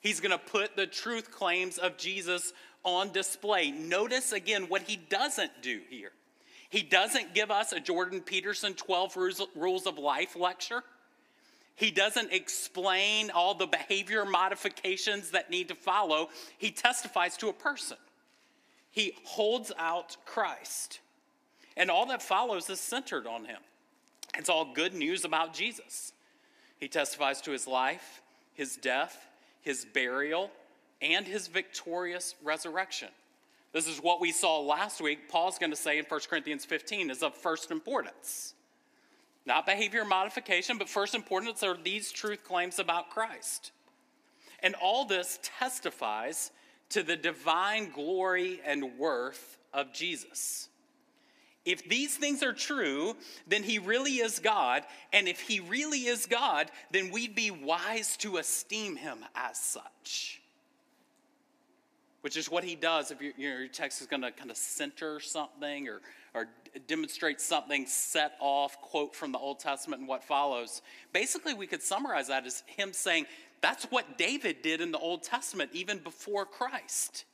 He's 0.01 0.21
going 0.21 0.33
to 0.33 0.39
put 0.39 0.77
the 0.77 0.87
truth 0.87 1.31
claims 1.31 1.79
of 1.79 1.97
Jesus 1.97 2.53
on 2.85 3.13
display. 3.13 3.71
Notice 3.71 4.33
again 4.33 4.65
what 4.65 4.83
he 4.83 4.97
doesn't 4.97 5.51
do 5.63 5.81
here. 5.89 6.13
He 6.71 6.83
doesn't 6.83 7.35
give 7.35 7.51
us 7.51 7.73
a 7.73 7.81
Jordan 7.81 8.21
Peterson 8.21 8.75
12 8.75 9.17
rules 9.55 9.87
of 9.87 9.99
life 9.99 10.35
lecture. 10.35 10.83
He 11.75 11.91
doesn't 11.91 12.33
explain 12.33 13.31
all 13.31 13.55
the 13.55 13.67
behavior 13.67 14.25
modifications 14.25 15.31
that 15.31 15.51
need 15.51 15.69
to 15.69 15.75
follow. 15.75 16.31
He 16.59 16.71
testifies 16.71 17.37
to 17.39 17.49
a 17.49 17.53
person. 17.53 17.97
He 18.91 19.15
holds 19.25 19.73
out 19.79 20.17
Christ. 20.27 21.01
And 21.77 21.91
all 21.91 22.07
that 22.07 22.23
follows 22.23 22.69
is 22.69 22.81
centered 22.81 23.27
on 23.27 23.45
him. 23.45 23.61
It's 24.37 24.49
all 24.49 24.73
good 24.75 24.95
news 24.95 25.25
about 25.25 25.55
Jesus. 25.55 26.12
He 26.83 26.89
testifies 26.89 27.41
to 27.43 27.53
his 27.53 27.69
life, 27.69 28.23
his 28.55 28.75
death, 28.75 29.29
his 29.61 29.85
burial, 29.85 30.51
and 31.01 31.25
his 31.29 31.47
victorious 31.47 32.35
resurrection. 32.43 33.11
This 33.73 33.87
is 33.87 34.03
what 34.03 34.21
we 34.21 34.33
saw 34.33 34.59
last 34.59 35.01
week. 35.01 35.29
Paul's 35.29 35.59
going 35.59 35.71
to 35.71 35.77
say 35.77 35.99
in 35.99 36.05
1 36.07 36.21
Corinthians 36.29 36.65
15 36.65 37.09
is 37.11 37.23
of 37.23 37.37
first 37.37 37.71
importance. 37.71 38.55
Not 39.47 39.65
behavior 39.65 40.05
modification, 40.05 40.77
but 40.77 40.89
first 40.89 41.15
importance 41.15 41.63
are 41.63 41.77
these 41.77 42.11
truth 42.11 42.43
claims 42.43 42.81
about 42.81 43.11
Christ. 43.11 43.71
And 44.59 44.75
all 44.75 45.05
this 45.05 45.39
testifies 45.41 46.51
to 46.89 47.05
the 47.05 47.15
divine 47.15 47.93
glory 47.93 48.61
and 48.67 48.99
worth 48.99 49.57
of 49.73 49.93
Jesus. 49.93 50.69
If 51.65 51.89
these 51.89 52.17
things 52.17 52.43
are 52.43 52.53
true, 52.53 53.17
then 53.47 53.63
he 53.63 53.79
really 53.79 54.17
is 54.17 54.41
God. 54.41 54.83
And 55.13 55.29
if 55.29 55.41
he 55.41 55.61
really 55.61 56.07
is 56.07 56.27
God, 56.27 56.71
then 56.91 57.11
we'd 57.13 57.35
be 57.35 57.51
wise 57.51 58.17
to 58.19 58.39
esteem 58.39 58.97
him 58.97 59.19
as 59.35 59.59
such. 59.59 60.43
Which 62.23 62.37
is 62.37 62.51
what 62.51 62.65
he 62.65 62.75
does 62.75 63.11
if 63.11 63.21
you, 63.21 63.33
your 63.37 63.69
text 63.69 64.01
is 64.01 64.07
going 64.07 64.23
to 64.23 64.33
kind 64.33 64.51
of 64.51 64.57
center 64.57 65.21
something 65.21 65.89
or, 65.89 66.01
or 66.35 66.49
demonstrate 66.89 67.41
something 67.41 67.87
set 67.87 68.33
off, 68.41 68.81
quote 68.81 69.15
from 69.15 69.31
the 69.31 69.39
Old 69.39 69.61
Testament 69.61 70.01
and 70.01 70.09
what 70.09 70.25
follows. 70.25 70.83
Basically, 71.13 71.55
we 71.55 71.67
could 71.67 71.83
summarize 71.83 72.29
that 72.29 72.45
as 72.45 72.63
him 72.67 72.93
saying, 72.93 73.27
that's 73.61 73.85
what 73.85 74.19
David 74.19 74.63
did 74.63 74.81
in 74.81 74.91
the 74.91 74.99
Old 74.99 75.23
Testament, 75.23 75.71
even 75.73 75.99
before 75.99 76.45
Christ. 76.45 77.25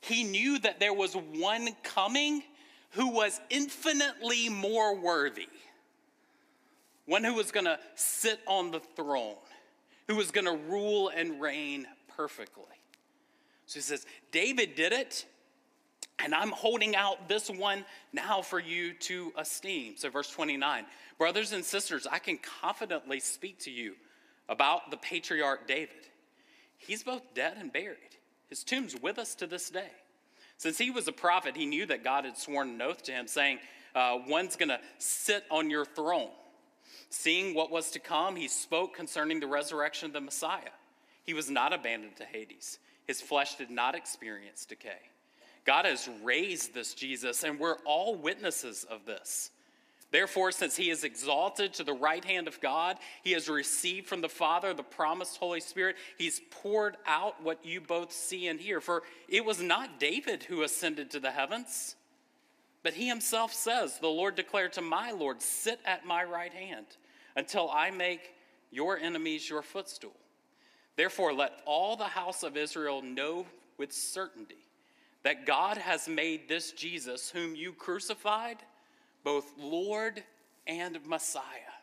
He 0.00 0.24
knew 0.24 0.58
that 0.60 0.80
there 0.80 0.94
was 0.94 1.14
one 1.14 1.68
coming 1.82 2.42
who 2.90 3.10
was 3.10 3.40
infinitely 3.50 4.48
more 4.48 4.96
worthy, 4.96 5.48
one 7.06 7.24
who 7.24 7.34
was 7.34 7.50
going 7.50 7.66
to 7.66 7.78
sit 7.94 8.40
on 8.46 8.70
the 8.70 8.80
throne, 8.80 9.36
who 10.06 10.16
was 10.16 10.30
going 10.30 10.46
to 10.46 10.56
rule 10.70 11.10
and 11.14 11.40
reign 11.40 11.86
perfectly. 12.16 12.64
So 13.66 13.78
he 13.78 13.82
says, 13.82 14.06
David 14.32 14.74
did 14.74 14.92
it, 14.92 15.26
and 16.18 16.34
I'm 16.34 16.50
holding 16.50 16.96
out 16.96 17.28
this 17.28 17.50
one 17.50 17.84
now 18.12 18.42
for 18.42 18.58
you 18.58 18.94
to 18.94 19.32
esteem. 19.36 19.94
So, 19.96 20.10
verse 20.10 20.30
29 20.30 20.84
Brothers 21.18 21.52
and 21.52 21.64
sisters, 21.64 22.06
I 22.10 22.18
can 22.18 22.38
confidently 22.38 23.20
speak 23.20 23.58
to 23.60 23.70
you 23.70 23.94
about 24.48 24.90
the 24.90 24.96
patriarch 24.96 25.66
David. 25.66 26.08
He's 26.78 27.02
both 27.02 27.22
dead 27.34 27.56
and 27.58 27.72
buried. 27.72 28.16
His 28.48 28.64
tomb's 28.64 28.96
with 28.96 29.18
us 29.18 29.34
to 29.36 29.46
this 29.46 29.68
day. 29.68 29.90
Since 30.58 30.76
he 30.76 30.90
was 30.90 31.08
a 31.08 31.12
prophet, 31.12 31.56
he 31.56 31.66
knew 31.66 31.86
that 31.86 32.04
God 32.04 32.24
had 32.24 32.36
sworn 32.36 32.70
an 32.70 32.82
oath 32.82 33.02
to 33.04 33.12
him, 33.12 33.26
saying, 33.28 33.60
uh, 33.94 34.18
One's 34.26 34.56
going 34.56 34.68
to 34.68 34.80
sit 34.98 35.44
on 35.50 35.70
your 35.70 35.84
throne. 35.84 36.30
Seeing 37.10 37.54
what 37.54 37.70
was 37.70 37.90
to 37.92 38.00
come, 38.00 38.36
he 38.36 38.48
spoke 38.48 38.94
concerning 38.94 39.40
the 39.40 39.46
resurrection 39.46 40.06
of 40.06 40.12
the 40.12 40.20
Messiah. 40.20 40.70
He 41.24 41.32
was 41.32 41.48
not 41.48 41.72
abandoned 41.72 42.16
to 42.16 42.24
Hades, 42.24 42.78
his 43.06 43.20
flesh 43.20 43.54
did 43.54 43.70
not 43.70 43.94
experience 43.94 44.66
decay. 44.66 44.98
God 45.64 45.84
has 45.84 46.08
raised 46.22 46.74
this 46.74 46.94
Jesus, 46.94 47.44
and 47.44 47.58
we're 47.58 47.76
all 47.84 48.14
witnesses 48.14 48.84
of 48.90 49.04
this. 49.06 49.50
Therefore, 50.10 50.52
since 50.52 50.74
he 50.74 50.88
is 50.88 51.04
exalted 51.04 51.74
to 51.74 51.84
the 51.84 51.92
right 51.92 52.24
hand 52.24 52.48
of 52.48 52.60
God, 52.60 52.96
he 53.22 53.32
has 53.32 53.48
received 53.48 54.06
from 54.06 54.22
the 54.22 54.28
Father 54.28 54.72
the 54.72 54.82
promised 54.82 55.36
Holy 55.36 55.60
Spirit. 55.60 55.96
He's 56.16 56.40
poured 56.50 56.96
out 57.06 57.42
what 57.42 57.64
you 57.64 57.80
both 57.82 58.10
see 58.10 58.46
and 58.46 58.58
hear. 58.58 58.80
For 58.80 59.02
it 59.28 59.44
was 59.44 59.60
not 59.60 60.00
David 60.00 60.44
who 60.44 60.62
ascended 60.62 61.10
to 61.10 61.20
the 61.20 61.30
heavens, 61.30 61.94
but 62.82 62.94
he 62.94 63.06
himself 63.06 63.52
says, 63.52 63.98
The 63.98 64.06
Lord 64.08 64.34
declared 64.34 64.72
to 64.74 64.82
my 64.82 65.10
Lord, 65.10 65.42
Sit 65.42 65.78
at 65.84 66.06
my 66.06 66.24
right 66.24 66.54
hand 66.54 66.86
until 67.36 67.70
I 67.70 67.90
make 67.90 68.34
your 68.70 68.96
enemies 68.98 69.48
your 69.48 69.62
footstool. 69.62 70.16
Therefore, 70.96 71.34
let 71.34 71.52
all 71.66 71.96
the 71.96 72.04
house 72.04 72.42
of 72.42 72.56
Israel 72.56 73.02
know 73.02 73.46
with 73.76 73.92
certainty 73.92 74.56
that 75.22 75.46
God 75.46 75.76
has 75.76 76.08
made 76.08 76.48
this 76.48 76.72
Jesus, 76.72 77.30
whom 77.30 77.54
you 77.54 77.72
crucified, 77.72 78.56
both 79.28 79.52
Lord 79.58 80.24
and 80.66 80.98
Messiah. 81.06 81.74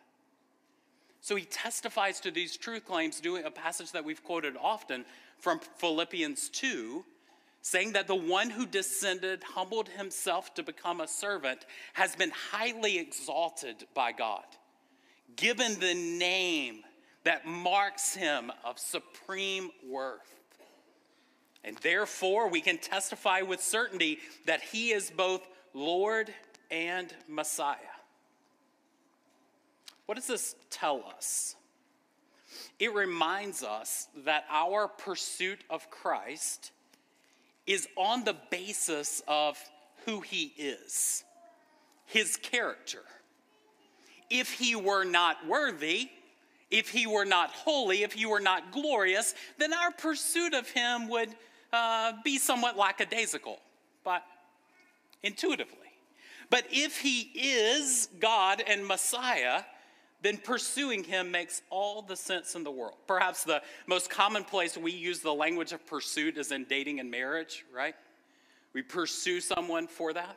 So 1.20 1.36
he 1.36 1.44
testifies 1.44 2.18
to 2.20 2.32
these 2.32 2.56
truth 2.56 2.84
claims, 2.84 3.20
doing 3.20 3.44
a 3.44 3.52
passage 3.52 3.92
that 3.92 4.04
we've 4.04 4.24
quoted 4.24 4.56
often 4.60 5.04
from 5.38 5.60
Philippians 5.78 6.48
2, 6.48 7.04
saying 7.62 7.92
that 7.92 8.08
the 8.08 8.16
one 8.16 8.50
who 8.50 8.66
descended, 8.66 9.44
humbled 9.44 9.88
himself 9.90 10.54
to 10.54 10.64
become 10.64 11.00
a 11.00 11.06
servant, 11.06 11.66
has 11.92 12.16
been 12.16 12.32
highly 12.50 12.98
exalted 12.98 13.76
by 13.94 14.10
God, 14.10 14.44
given 15.36 15.78
the 15.78 15.94
name 15.94 16.80
that 17.22 17.46
marks 17.46 18.12
him 18.12 18.50
of 18.64 18.80
supreme 18.80 19.70
worth. 19.88 20.34
And 21.62 21.76
therefore, 21.76 22.48
we 22.48 22.60
can 22.60 22.78
testify 22.78 23.42
with 23.42 23.62
certainty 23.62 24.18
that 24.46 24.62
he 24.62 24.90
is 24.90 25.12
both 25.16 25.46
Lord 25.76 26.32
and 26.70 27.12
Messiah. 27.28 27.76
What 30.06 30.14
does 30.14 30.26
this 30.26 30.54
tell 30.70 31.04
us? 31.16 31.56
It 32.78 32.94
reminds 32.94 33.62
us 33.62 34.08
that 34.24 34.44
our 34.50 34.88
pursuit 34.88 35.60
of 35.68 35.90
Christ 35.90 36.70
is 37.66 37.88
on 37.96 38.24
the 38.24 38.36
basis 38.50 39.22
of 39.26 39.58
who 40.04 40.20
he 40.20 40.52
is, 40.56 41.24
his 42.06 42.36
character. 42.36 43.02
If 44.30 44.52
he 44.52 44.76
were 44.76 45.04
not 45.04 45.46
worthy, 45.46 46.10
if 46.70 46.88
he 46.88 47.06
were 47.06 47.24
not 47.24 47.50
holy, 47.50 48.02
if 48.02 48.12
he 48.12 48.26
were 48.26 48.40
not 48.40 48.72
glorious, 48.72 49.34
then 49.58 49.72
our 49.72 49.90
pursuit 49.90 50.54
of 50.54 50.68
him 50.68 51.08
would 51.08 51.30
uh, 51.72 52.12
be 52.24 52.38
somewhat 52.38 52.76
lackadaisical, 52.76 53.58
but 54.04 54.22
intuitively. 55.22 55.85
But 56.50 56.66
if 56.70 57.00
he 57.00 57.30
is 57.34 58.08
God 58.20 58.62
and 58.66 58.86
Messiah, 58.86 59.62
then 60.22 60.38
pursuing 60.38 61.04
him 61.04 61.30
makes 61.30 61.62
all 61.70 62.02
the 62.02 62.16
sense 62.16 62.54
in 62.54 62.64
the 62.64 62.70
world. 62.70 62.96
Perhaps 63.06 63.44
the 63.44 63.62
most 63.86 64.10
common 64.10 64.44
place 64.44 64.76
we 64.76 64.92
use 64.92 65.20
the 65.20 65.34
language 65.34 65.72
of 65.72 65.86
pursuit 65.86 66.36
is 66.36 66.52
in 66.52 66.64
dating 66.64 67.00
and 67.00 67.10
marriage, 67.10 67.64
right? 67.74 67.94
We 68.72 68.82
pursue 68.82 69.40
someone 69.40 69.86
for 69.86 70.12
that. 70.12 70.36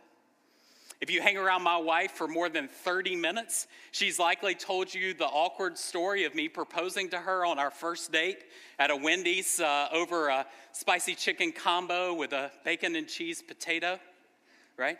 If 1.02 1.10
you 1.10 1.22
hang 1.22 1.38
around 1.38 1.63
my 1.63 1.78
wife 1.78 2.12
for 2.12 2.28
more 2.28 2.50
than 2.50 2.67
30 2.67 3.15
minutes, 3.15 3.67
she's 3.91 4.19
likely 4.19 4.54
told 4.54 4.93
you 4.93 5.13
the 5.13 5.26
awkward 5.26 5.78
story 5.78 6.26
of 6.26 6.36
me 6.36 6.50
proposing 6.50 7.10
to 7.12 7.17
her 7.17 7.45
on 7.45 7.58
our 7.58 7.72
first 7.72 8.12
date 8.12 8.43
at 8.80 8.91
a 8.91 8.95
Wendy's 8.95 9.62
uh, 9.62 9.88
over 9.93 10.28
a 10.28 10.45
spicy 10.74 11.15
chicken 11.15 11.54
combo 11.54 12.13
with 12.13 12.34
a 12.34 12.52
bacon 12.65 12.98
and 12.98 13.08
cheese 13.08 13.41
potato, 13.41 13.98
right? 14.76 14.98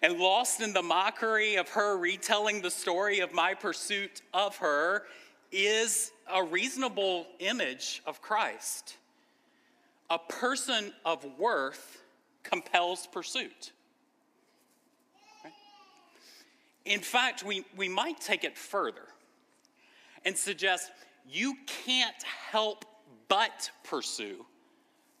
And 0.00 0.18
lost 0.18 0.60
in 0.60 0.72
the 0.72 0.82
mockery 0.82 1.56
of 1.56 1.68
her 1.70 1.98
retelling 1.98 2.62
the 2.62 2.70
story 2.70 3.20
of 3.20 3.32
my 3.32 3.54
pursuit 3.54 4.22
of 4.32 4.56
her 4.58 5.04
is 5.50 6.12
a 6.32 6.42
reasonable 6.42 7.26
image 7.40 8.02
of 8.06 8.22
Christ. 8.22 8.96
A 10.10 10.18
person 10.18 10.92
of 11.04 11.26
worth 11.38 12.02
compels 12.42 13.06
pursuit. 13.06 13.72
In 16.84 17.00
fact, 17.00 17.44
we, 17.44 17.64
we 17.76 17.88
might 17.88 18.20
take 18.20 18.44
it 18.44 18.56
further 18.56 19.08
and 20.24 20.36
suggest 20.36 20.90
you 21.28 21.54
can't 21.66 22.22
help 22.22 22.84
but 23.28 23.70
pursue 23.84 24.46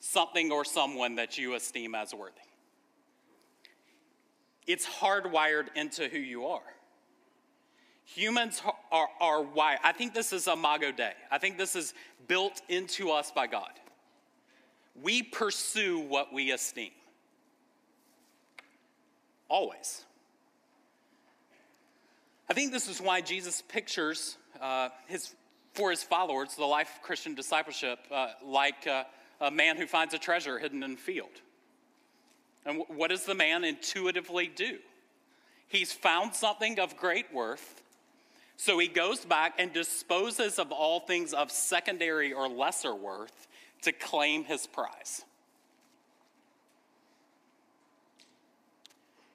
something 0.00 0.50
or 0.50 0.64
someone 0.64 1.16
that 1.16 1.36
you 1.36 1.54
esteem 1.54 1.94
as 1.94 2.14
worthy. 2.14 2.47
It's 4.68 4.86
hardwired 4.86 5.68
into 5.74 6.08
who 6.08 6.18
you 6.18 6.46
are. 6.46 6.60
Humans 8.04 8.62
are, 8.92 9.08
are 9.18 9.42
wired. 9.42 9.80
I 9.82 9.92
think 9.92 10.12
this 10.12 10.32
is 10.32 10.46
Imago 10.46 10.92
Dei. 10.92 11.12
I 11.30 11.38
think 11.38 11.56
this 11.56 11.74
is 11.74 11.94
built 12.26 12.60
into 12.68 13.10
us 13.10 13.32
by 13.32 13.46
God. 13.46 13.70
We 15.02 15.22
pursue 15.22 16.00
what 16.00 16.34
we 16.34 16.52
esteem. 16.52 16.90
Always. 19.48 20.04
I 22.50 22.54
think 22.54 22.70
this 22.70 22.88
is 22.88 23.00
why 23.00 23.22
Jesus 23.22 23.62
pictures 23.62 24.36
uh, 24.60 24.90
his, 25.06 25.34
for 25.72 25.90
his 25.90 26.02
followers 26.02 26.56
the 26.56 26.64
life 26.66 26.90
of 26.96 27.02
Christian 27.02 27.34
discipleship 27.34 28.00
uh, 28.10 28.28
like 28.44 28.86
uh, 28.86 29.04
a 29.40 29.50
man 29.50 29.78
who 29.78 29.86
finds 29.86 30.12
a 30.12 30.18
treasure 30.18 30.58
hidden 30.58 30.82
in 30.82 30.92
a 30.92 30.96
field. 30.96 31.40
And 32.68 32.84
what 32.88 33.08
does 33.08 33.24
the 33.24 33.34
man 33.34 33.64
intuitively 33.64 34.46
do? 34.46 34.76
He's 35.68 35.90
found 35.90 36.34
something 36.34 36.78
of 36.78 36.98
great 36.98 37.32
worth, 37.32 37.82
so 38.58 38.78
he 38.78 38.88
goes 38.88 39.24
back 39.24 39.54
and 39.58 39.72
disposes 39.72 40.58
of 40.58 40.70
all 40.70 41.00
things 41.00 41.32
of 41.32 41.50
secondary 41.50 42.30
or 42.30 42.46
lesser 42.46 42.94
worth 42.94 43.48
to 43.82 43.92
claim 43.92 44.44
his 44.44 44.66
prize. 44.66 45.24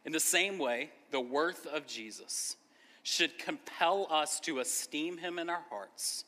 In 0.06 0.12
the 0.12 0.20
same 0.20 0.60
way, 0.60 0.92
the 1.10 1.22
worth 1.22 1.66
of 1.66 1.88
Jesus 1.88 2.56
should 3.02 3.40
compel 3.40 4.06
us 4.12 4.40
to 4.42 4.60
esteem 4.60 5.18
him 5.18 5.40
in 5.40 5.50
our 5.50 5.64
hearts. 5.72 6.26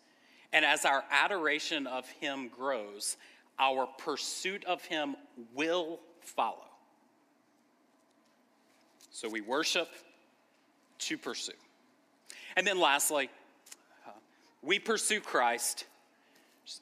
And 0.52 0.66
as 0.66 0.86
our 0.86 1.04
adoration 1.12 1.86
of 1.86 2.10
him 2.10 2.48
grows, 2.48 3.18
our 3.60 3.86
pursuit 3.86 4.66
of 4.66 4.84
him 4.86 5.16
will 5.54 6.00
follow. 6.22 6.65
So 9.16 9.30
we 9.30 9.40
worship 9.40 9.88
to 11.00 11.18
pursue. 11.18 11.54
And 12.58 12.68
then 12.68 12.78
lastly, 12.78 13.30
uh, 14.06 14.12
we 14.62 14.78
pursue 14.78 15.22
Christ. 15.22 15.86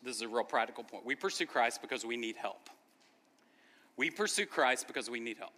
This 0.02 0.16
is 0.16 0.24
a 0.24 0.28
real 0.28 0.44
practical 0.44 0.84
point. 0.84 1.06
We 1.06 1.14
pursue 1.14 1.46
Christ 1.46 1.84
because 1.84 2.04
we 2.04 2.18
need 2.18 2.36
help. 2.36 2.72
We 3.98 4.10
pursue 4.10 4.48
Christ 4.48 4.88
because 4.88 5.12
we 5.12 5.20
need 5.20 5.38
help. 5.38 5.54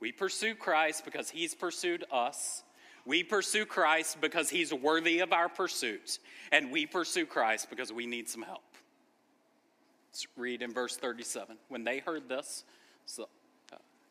We 0.00 0.12
pursue 0.12 0.54
Christ 0.54 1.06
because 1.06 1.30
he's 1.30 1.54
pursued 1.54 2.04
us. 2.12 2.62
We 3.06 3.22
pursue 3.22 3.64
Christ 3.64 4.20
because 4.20 4.50
he's 4.50 4.74
worthy 4.74 5.20
of 5.20 5.32
our 5.32 5.48
pursuit, 5.48 6.18
and 6.52 6.70
we 6.70 6.84
pursue 6.84 7.24
Christ 7.24 7.70
because 7.70 7.90
we 7.90 8.04
need 8.04 8.28
some 8.28 8.42
help. 8.42 8.60
Let's 10.10 10.26
read 10.36 10.60
in 10.60 10.74
verse 10.74 10.98
37. 10.98 11.56
When 11.68 11.84
they 11.84 12.00
heard 12.00 12.28
this, 12.28 12.64
so, 13.06 13.30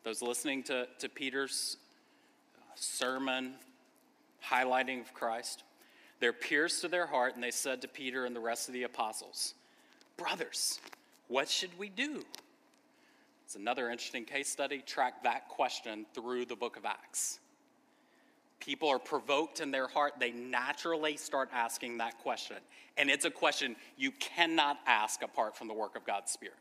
those 0.04 0.22
listening 0.22 0.62
to, 0.64 0.86
to 0.98 1.08
Peter's 1.08 1.76
sermon 2.74 3.54
highlighting 4.44 5.00
of 5.00 5.12
Christ, 5.12 5.64
they're 6.20 6.32
pierced 6.32 6.82
to 6.82 6.88
their 6.88 7.06
heart, 7.06 7.34
and 7.34 7.42
they 7.42 7.50
said 7.50 7.82
to 7.82 7.88
Peter 7.88 8.24
and 8.24 8.34
the 8.34 8.40
rest 8.40 8.68
of 8.68 8.74
the 8.74 8.84
apostles, 8.84 9.54
Brothers, 10.16 10.80
what 11.28 11.48
should 11.48 11.76
we 11.78 11.88
do? 11.88 12.22
It's 13.44 13.56
another 13.56 13.90
interesting 13.90 14.24
case 14.24 14.48
study. 14.48 14.82
Track 14.86 15.22
that 15.24 15.48
question 15.48 16.06
through 16.14 16.44
the 16.44 16.56
book 16.56 16.76
of 16.76 16.84
Acts 16.84 17.40
people 18.60 18.88
are 18.88 18.98
provoked 18.98 19.60
in 19.60 19.70
their 19.70 19.88
heart, 19.88 20.14
they 20.20 20.30
naturally 20.30 21.16
start 21.16 21.48
asking 21.52 21.98
that 21.98 22.18
question. 22.18 22.58
And 22.96 23.10
it's 23.10 23.24
a 23.24 23.30
question 23.30 23.74
you 23.96 24.12
cannot 24.12 24.78
ask 24.86 25.22
apart 25.22 25.56
from 25.56 25.66
the 25.66 25.74
work 25.74 25.96
of 25.96 26.04
God's 26.04 26.30
Spirit. 26.30 26.58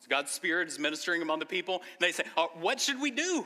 So 0.00 0.06
God's 0.08 0.30
Spirit 0.30 0.68
is 0.68 0.78
ministering 0.78 1.22
among 1.22 1.38
the 1.38 1.46
people, 1.46 1.76
and 1.76 2.00
they 2.00 2.12
say, 2.12 2.24
oh, 2.36 2.50
What 2.60 2.80
should 2.80 3.00
we 3.00 3.10
do? 3.10 3.44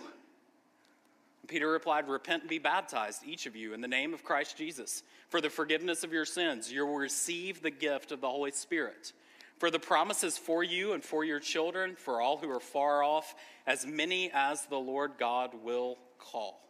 And 1.41 1.49
Peter 1.49 1.69
replied, 1.69 2.09
Repent 2.09 2.43
and 2.43 2.51
be 2.51 2.59
baptized, 2.59 3.23
each 3.27 3.47
of 3.47 3.57
you, 3.57 3.75
in 3.75 3.81
the 3.81 3.89
name 3.89 4.15
of 4.15 4.25
Christ 4.25 4.57
Jesus, 4.57 5.03
for 5.29 5.41
the 5.41 5.51
forgiveness 5.51 6.05
of 6.05 6.13
your 6.13 6.25
sins. 6.25 6.71
You 6.71 6.87
will 6.87 6.97
receive 6.97 7.63
the 7.63 7.71
gift 7.71 8.13
of 8.13 8.21
the 8.21 8.29
Holy 8.29 8.53
Spirit. 8.53 9.13
For 9.59 9.71
the 9.71 9.79
promises 9.79 10.37
for 10.37 10.65
you 10.65 10.93
and 10.93 11.05
for 11.05 11.25
your 11.25 11.39
children, 11.39 11.95
for 11.97 12.21
all 12.21 12.37
who 12.37 12.51
are 12.51 12.61
far 12.61 13.05
off, 13.05 13.35
as 13.67 13.87
many 13.87 14.31
as 14.35 14.67
the 14.67 14.79
Lord 14.79 15.13
God 15.19 15.55
will 15.63 15.99
call 16.19 16.63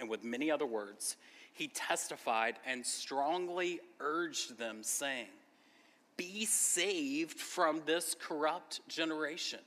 and 0.00 0.08
with 0.08 0.24
many 0.24 0.50
other 0.50 0.66
words, 0.66 1.16
he 1.52 1.68
testified 1.68 2.56
and 2.66 2.84
strongly 2.84 3.80
urged 4.00 4.58
them, 4.58 4.78
saying, 4.82 5.26
Be 6.18 6.44
saved 6.44 7.40
from 7.40 7.80
this 7.86 8.14
corrupt 8.18 8.86
generation. 8.88 9.60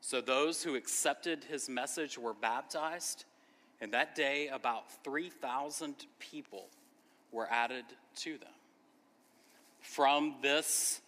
So 0.00 0.20
those 0.20 0.62
who 0.62 0.74
accepted 0.74 1.44
his 1.44 1.68
message 1.68 2.18
were 2.18 2.34
baptized, 2.34 3.24
and 3.80 3.92
that 3.92 4.16
day 4.16 4.48
about 4.48 4.90
3,000 5.04 5.94
people 6.18 6.68
were 7.30 7.48
added 7.50 7.84
to 8.16 8.38
them. 8.38 8.48
From 9.80 10.36
this 10.42 11.00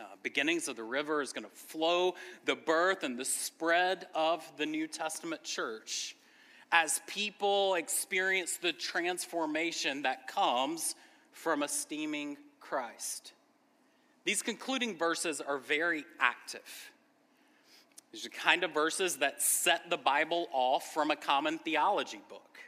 uh, 0.00 0.04
beginnings 0.22 0.66
of 0.68 0.76
the 0.76 0.82
river 0.82 1.22
is 1.22 1.32
going 1.32 1.44
to 1.44 1.50
flow 1.50 2.14
the 2.46 2.56
birth 2.56 3.02
and 3.02 3.18
the 3.18 3.24
spread 3.24 4.06
of 4.14 4.50
the 4.56 4.66
New 4.66 4.86
Testament 4.86 5.44
church 5.44 6.16
as 6.72 7.00
people 7.06 7.74
experience 7.74 8.56
the 8.56 8.72
transformation 8.72 10.02
that 10.02 10.26
comes 10.26 10.94
from 11.32 11.62
esteeming 11.62 12.38
Christ. 12.72 13.34
These 14.24 14.40
concluding 14.40 14.96
verses 14.96 15.42
are 15.42 15.58
very 15.58 16.06
active. 16.18 16.90
These 18.10 18.24
are 18.24 18.30
the 18.30 18.34
kind 18.34 18.64
of 18.64 18.72
verses 18.72 19.16
that 19.16 19.42
set 19.42 19.90
the 19.90 19.98
Bible 19.98 20.46
off 20.52 20.94
from 20.94 21.10
a 21.10 21.16
common 21.16 21.58
theology 21.58 22.22
book. 22.30 22.58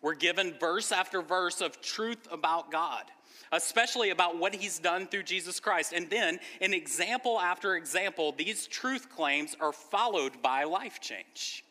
We're 0.00 0.16
given 0.16 0.54
verse 0.58 0.90
after 0.90 1.22
verse 1.22 1.60
of 1.60 1.80
truth 1.80 2.26
about 2.32 2.72
God, 2.72 3.04
especially 3.52 4.10
about 4.10 4.38
what 4.38 4.56
he's 4.56 4.80
done 4.80 5.06
through 5.06 5.22
Jesus 5.22 5.60
Christ. 5.60 5.92
And 5.92 6.10
then, 6.10 6.40
in 6.60 6.74
example 6.74 7.38
after 7.38 7.76
example, 7.76 8.32
these 8.36 8.66
truth 8.66 9.08
claims 9.08 9.56
are 9.60 9.72
followed 9.72 10.42
by 10.42 10.64
life 10.64 10.98
change. 11.00 11.64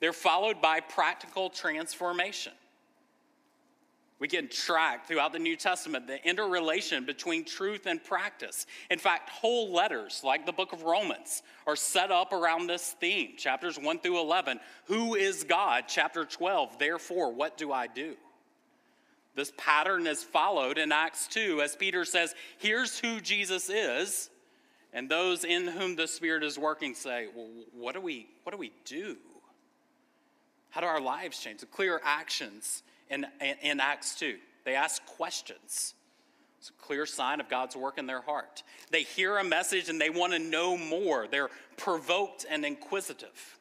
They're 0.00 0.12
followed 0.12 0.60
by 0.60 0.80
practical 0.80 1.50
transformation. 1.50 2.54
We 4.20 4.28
can 4.28 4.48
track 4.48 5.06
throughout 5.06 5.32
the 5.32 5.38
New 5.38 5.56
Testament 5.56 6.06
the 6.06 6.24
interrelation 6.26 7.04
between 7.04 7.44
truth 7.44 7.86
and 7.86 8.02
practice. 8.02 8.66
In 8.90 8.98
fact, 8.98 9.28
whole 9.28 9.72
letters, 9.72 10.22
like 10.22 10.46
the 10.46 10.52
book 10.52 10.72
of 10.72 10.82
Romans, 10.82 11.42
are 11.66 11.76
set 11.76 12.12
up 12.12 12.32
around 12.32 12.66
this 12.68 12.94
theme. 13.00 13.32
Chapters 13.36 13.78
1 13.78 13.98
through 13.98 14.20
11 14.20 14.60
Who 14.86 15.14
is 15.16 15.42
God? 15.42 15.84
Chapter 15.88 16.24
12 16.24 16.78
Therefore, 16.78 17.32
what 17.32 17.56
do 17.56 17.72
I 17.72 17.88
do? 17.88 18.14
This 19.34 19.52
pattern 19.56 20.06
is 20.06 20.22
followed 20.22 20.78
in 20.78 20.92
Acts 20.92 21.26
2 21.26 21.60
as 21.60 21.74
Peter 21.74 22.04
says, 22.04 22.34
Here's 22.58 22.98
who 22.98 23.20
Jesus 23.20 23.68
is. 23.68 24.30
And 24.92 25.10
those 25.10 25.42
in 25.42 25.66
whom 25.66 25.96
the 25.96 26.06
Spirit 26.06 26.44
is 26.44 26.56
working 26.56 26.94
say, 26.94 27.26
Well, 27.34 27.48
what 27.72 27.94
do 27.94 28.00
we, 28.00 28.28
what 28.44 28.52
do, 28.52 28.58
we 28.58 28.70
do? 28.84 29.16
How 30.70 30.80
do 30.80 30.86
our 30.86 31.00
lives 31.00 31.40
change? 31.40 31.60
The 31.60 31.66
clear 31.66 32.00
actions 32.04 32.84
in, 33.10 33.26
in, 33.62 33.80
Acts 33.80 34.14
2. 34.16 34.36
They 34.64 34.74
ask 34.74 35.04
questions. 35.04 35.94
It's 36.58 36.70
a 36.70 36.82
clear 36.82 37.04
sign 37.06 37.40
of 37.40 37.48
God's 37.48 37.76
work 37.76 37.98
in 37.98 38.06
their 38.06 38.22
heart. 38.22 38.62
They 38.90 39.02
hear 39.02 39.36
a 39.36 39.44
message 39.44 39.88
and 39.88 40.00
they 40.00 40.10
want 40.10 40.32
to 40.32 40.38
know 40.38 40.76
more. 40.76 41.26
They're 41.30 41.50
provoked 41.76 42.46
and 42.48 42.64
inquisitive. 42.64 43.58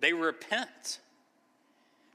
They 0.00 0.12
repent. 0.12 1.00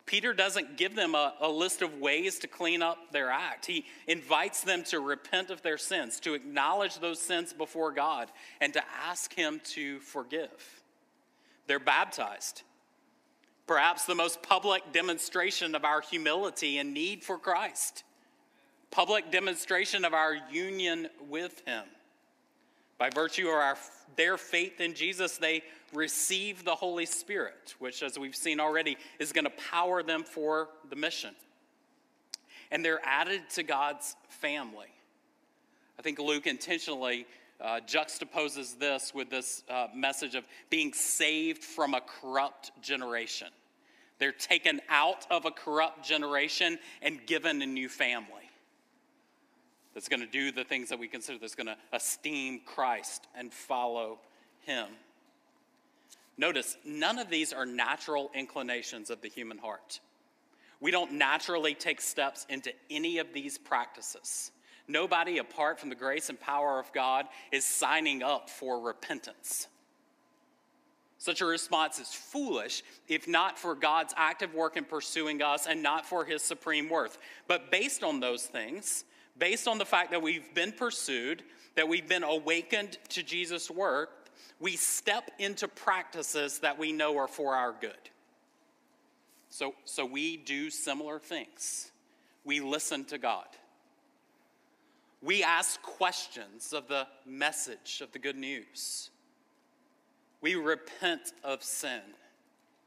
Peter 0.06 0.34
doesn't 0.34 0.76
give 0.76 0.96
them 0.96 1.14
a, 1.14 1.36
a, 1.40 1.48
list 1.48 1.84
of 1.84 2.00
ways 2.00 2.40
to 2.40 2.48
clean 2.48 2.82
up 2.82 3.12
their 3.12 3.30
act. 3.30 3.68
He 3.68 3.86
invites 4.08 4.64
them 4.64 4.84
to 4.86 5.00
repent 5.00 5.52
of 5.52 5.62
their 5.62 5.78
sins, 5.78 6.20
to 6.22 6.34
acknowledge 6.34 6.98
those 6.98 7.22
sins 7.22 7.54
before 7.54 7.92
God, 7.92 8.32
and 8.60 8.74
to 8.74 8.84
ask 9.06 9.32
Him 9.34 9.62
to 9.66 10.00
forgive. 10.00 10.82
They're 11.68 11.80
baptized. 11.80 12.64
Perhaps 13.70 14.06
the 14.06 14.16
most 14.16 14.42
public 14.42 14.82
demonstration 14.94 15.76
of 15.76 15.86
our 15.86 16.02
humility 16.02 16.80
and 16.80 16.92
need 16.92 17.24
for 17.24 17.38
Christ. 17.38 18.04
Public 18.90 19.30
demonstration 19.30 20.06
of 20.06 20.16
our 20.16 20.36
union 20.52 21.08
with 21.30 21.62
Him. 21.68 21.84
By 22.98 23.12
virtue 23.12 23.48
of 23.48 23.54
our, 23.54 23.78
their 24.16 24.38
faith 24.38 24.82
in 24.82 24.96
Jesus, 24.96 25.38
they 25.38 25.62
receive 25.94 26.66
the 26.66 26.74
Holy 26.74 27.06
Spirit, 27.06 27.76
which, 27.78 28.02
as 28.02 28.18
we've 28.18 28.36
seen 28.36 28.60
already, 28.60 28.98
is 29.20 29.32
going 29.32 29.46
to 29.46 29.54
power 29.70 30.02
them 30.02 30.24
for 30.24 30.70
the 30.90 30.96
mission. 30.96 31.36
And 32.72 32.84
they're 32.84 33.06
added 33.06 33.52
to 33.52 33.62
God's 33.62 34.16
family. 34.30 34.90
I 36.00 36.02
think 36.02 36.18
Luke 36.18 36.48
intentionally 36.48 37.28
uh, 37.62 37.82
juxtaposes 37.86 38.80
this 38.80 39.14
with 39.14 39.30
this 39.30 39.62
uh, 39.70 39.90
message 39.94 40.34
of 40.34 40.48
being 40.72 40.92
saved 40.92 41.64
from 41.64 41.94
a 41.94 42.02
corrupt 42.02 42.72
generation. 42.82 43.50
They're 44.20 44.32
taken 44.32 44.82
out 44.90 45.26
of 45.32 45.46
a 45.46 45.52
corrupt 45.52 46.06
generation 46.06 46.78
and 47.02 47.26
given 47.26 47.62
a 47.62 47.66
new 47.66 47.90
family 47.90 48.50
that's 49.94 50.10
going 50.10 50.20
to 50.20 50.28
do 50.28 50.52
the 50.52 50.64
things 50.64 50.90
that 50.90 51.00
we 51.00 51.08
consider 51.08 51.40
that's 51.40 51.56
going 51.56 51.68
to 51.68 51.78
esteem 51.92 52.62
Christ 52.66 53.28
and 53.36 53.52
follow 53.52 54.20
him. 54.62 54.88
Notice, 56.38 56.78
none 56.86 57.20
of 57.20 57.30
these 57.30 57.52
are 57.52 57.66
natural 57.66 58.32
inclinations 58.34 59.10
of 59.10 59.22
the 59.22 59.28
human 59.28 59.58
heart. 59.58 60.00
We 60.80 60.92
don't 60.92 61.14
naturally 61.14 61.74
take 61.74 62.00
steps 62.00 62.46
into 62.50 62.72
any 62.90 63.18
of 63.18 63.34
these 63.34 63.58
practices. 63.58 64.52
Nobody, 64.88 65.38
apart 65.38 65.80
from 65.80 65.90
the 65.90 65.96
grace 65.96 66.30
and 66.30 66.40
power 66.40 66.80
of 66.80 66.92
God, 66.94 67.26
is 67.52 67.66
signing 67.66 68.24
up 68.24 68.50
for 68.50 68.80
repentance. 68.80 69.68
Such 71.20 71.42
a 71.42 71.46
response 71.46 72.00
is 72.00 72.14
foolish 72.14 72.82
if 73.10 73.28
not 73.28 73.60
for 73.60 73.76
God's 73.76 74.14
active 74.16 74.54
work 74.54 74.78
in 74.78 74.86
pursuing 74.86 75.42
us 75.44 75.68
and 75.68 75.84
not 75.84 76.06
for 76.06 76.24
his 76.24 76.42
supreme 76.42 76.90
worth. 76.90 77.18
But 77.48 77.70
based 77.70 78.04
on 78.04 78.22
those 78.22 78.46
things, 78.46 79.04
based 79.38 79.68
on 79.68 79.78
the 79.78 79.86
fact 79.86 80.12
that 80.12 80.22
we've 80.22 80.54
been 80.56 80.72
pursued, 80.72 81.44
that 81.76 81.90
we've 81.90 82.08
been 82.08 82.24
awakened 82.24 82.98
to 83.10 83.22
Jesus' 83.22 83.70
work, 83.70 84.30
we 84.62 84.78
step 84.78 85.30
into 85.40 85.68
practices 85.68 86.60
that 86.60 86.80
we 86.80 86.94
know 86.94 87.18
are 87.18 87.28
for 87.28 87.54
our 87.54 87.76
good. 87.80 87.92
So, 89.50 89.76
so 89.84 90.06
we 90.06 90.38
do 90.38 90.70
similar 90.70 91.20
things. 91.20 91.92
We 92.46 92.62
listen 92.62 93.04
to 93.06 93.18
God. 93.18 93.48
We 95.22 95.44
ask 95.44 95.82
questions 95.82 96.72
of 96.72 96.88
the 96.88 97.08
message 97.26 98.00
of 98.02 98.14
the 98.14 98.20
good 98.20 98.38
news. 98.38 99.10
We 100.42 100.56
repent 100.56 101.34
of 101.44 101.64
sin 101.64 102.02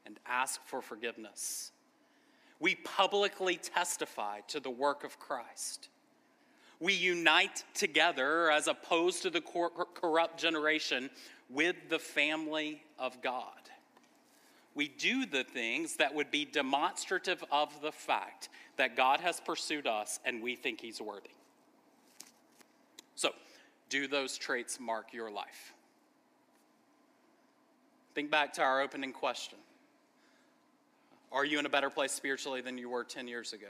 and 0.07 0.19
ask 0.27 0.61
for 0.67 0.81
forgiveness. 0.83 1.73
We 2.61 2.77
publicly 2.77 3.57
testify 3.57 4.41
to 4.49 4.61
the 4.61 4.71
work 4.71 5.05
of 5.05 5.19
Christ. 5.19 5.89
We 6.81 6.95
unite 6.95 7.65
together 7.75 8.51
as 8.51 8.67
opposed 8.67 9.23
to 9.23 9.31
the 9.31 9.41
corrupt 9.41 10.39
generation 10.39 11.11
with 11.51 11.77
the 11.89 11.99
family 11.99 12.83
of 12.99 13.21
God. 13.23 13.47
We 14.75 14.89
do 14.89 15.27
the 15.27 15.45
things 15.45 15.97
that 15.97 16.15
would 16.15 16.31
be 16.31 16.45
demonstrative 16.45 17.45
of 17.53 17.83
the 17.83 17.93
fact 17.93 18.49
that 18.77 18.97
God 18.97 19.21
has 19.21 19.39
pursued 19.39 19.87
us 19.87 20.19
and 20.25 20.43
we 20.43 20.57
think 20.57 20.81
He's 20.81 21.01
worthy. 21.01 21.31
So, 23.15 23.31
do 23.91 24.09
those 24.09 24.39
traits 24.39 24.81
mark 24.81 25.13
your 25.13 25.31
life? 25.31 25.75
Think 28.15 28.31
back 28.31 28.53
to 28.55 28.63
our 28.63 28.81
opening 28.81 29.13
question 29.13 29.59
Are 31.31 31.45
you 31.45 31.59
in 31.59 31.67
a 31.67 31.71
better 31.71 31.91
place 31.91 32.13
spiritually 32.13 32.61
than 32.61 32.79
you 32.79 32.89
were 32.89 33.05
10 33.05 33.29
years 33.29 33.53
ago? 33.53 33.69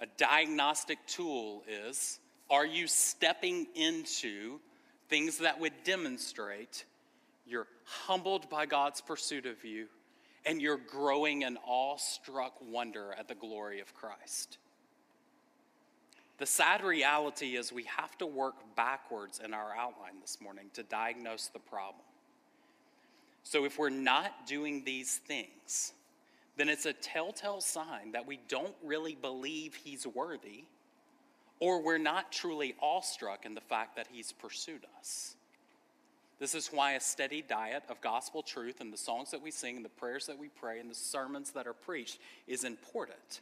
A 0.00 0.06
diagnostic 0.16 0.98
tool 1.06 1.62
is 1.68 2.18
Are 2.50 2.66
you 2.66 2.86
stepping 2.86 3.66
into 3.74 4.58
things 5.08 5.38
that 5.38 5.60
would 5.60 5.72
demonstrate 5.84 6.84
you're 7.46 7.66
humbled 7.84 8.48
by 8.48 8.66
God's 8.66 9.00
pursuit 9.00 9.46
of 9.46 9.64
you 9.64 9.86
and 10.46 10.62
you're 10.62 10.78
growing 10.78 11.42
in 11.42 11.58
awestruck 11.66 12.54
wonder 12.62 13.14
at 13.18 13.28
the 13.28 13.34
glory 13.34 13.80
of 13.80 13.94
Christ? 13.94 14.58
The 16.38 16.46
sad 16.46 16.82
reality 16.82 17.56
is 17.56 17.70
we 17.70 17.84
have 17.84 18.16
to 18.16 18.26
work 18.26 18.54
backwards 18.74 19.40
in 19.44 19.52
our 19.52 19.76
outline 19.76 20.20
this 20.22 20.38
morning 20.40 20.70
to 20.72 20.82
diagnose 20.82 21.48
the 21.48 21.58
problem. 21.58 22.02
So 23.50 23.64
if 23.64 23.80
we're 23.80 23.90
not 23.90 24.46
doing 24.46 24.84
these 24.84 25.16
things, 25.16 25.92
then 26.56 26.68
it's 26.68 26.86
a 26.86 26.92
telltale 26.92 27.60
sign 27.60 28.12
that 28.12 28.24
we 28.24 28.38
don't 28.46 28.76
really 28.80 29.16
believe 29.16 29.74
he's 29.74 30.06
worthy, 30.06 30.66
or 31.58 31.82
we're 31.82 31.98
not 31.98 32.30
truly 32.30 32.76
awestruck 32.80 33.44
in 33.44 33.56
the 33.56 33.60
fact 33.60 33.96
that 33.96 34.06
he's 34.08 34.30
pursued 34.30 34.86
us. 35.00 35.34
This 36.38 36.54
is 36.54 36.68
why 36.68 36.92
a 36.92 37.00
steady 37.00 37.42
diet 37.42 37.82
of 37.88 38.00
gospel 38.00 38.44
truth 38.44 38.80
and 38.80 38.92
the 38.92 38.96
songs 38.96 39.32
that 39.32 39.42
we 39.42 39.50
sing 39.50 39.74
and 39.74 39.84
the 39.84 39.88
prayers 39.88 40.26
that 40.26 40.38
we 40.38 40.46
pray 40.46 40.78
and 40.78 40.88
the 40.88 40.94
sermons 40.94 41.50
that 41.50 41.66
are 41.66 41.72
preached 41.74 42.20
is 42.46 42.62
important 42.62 43.40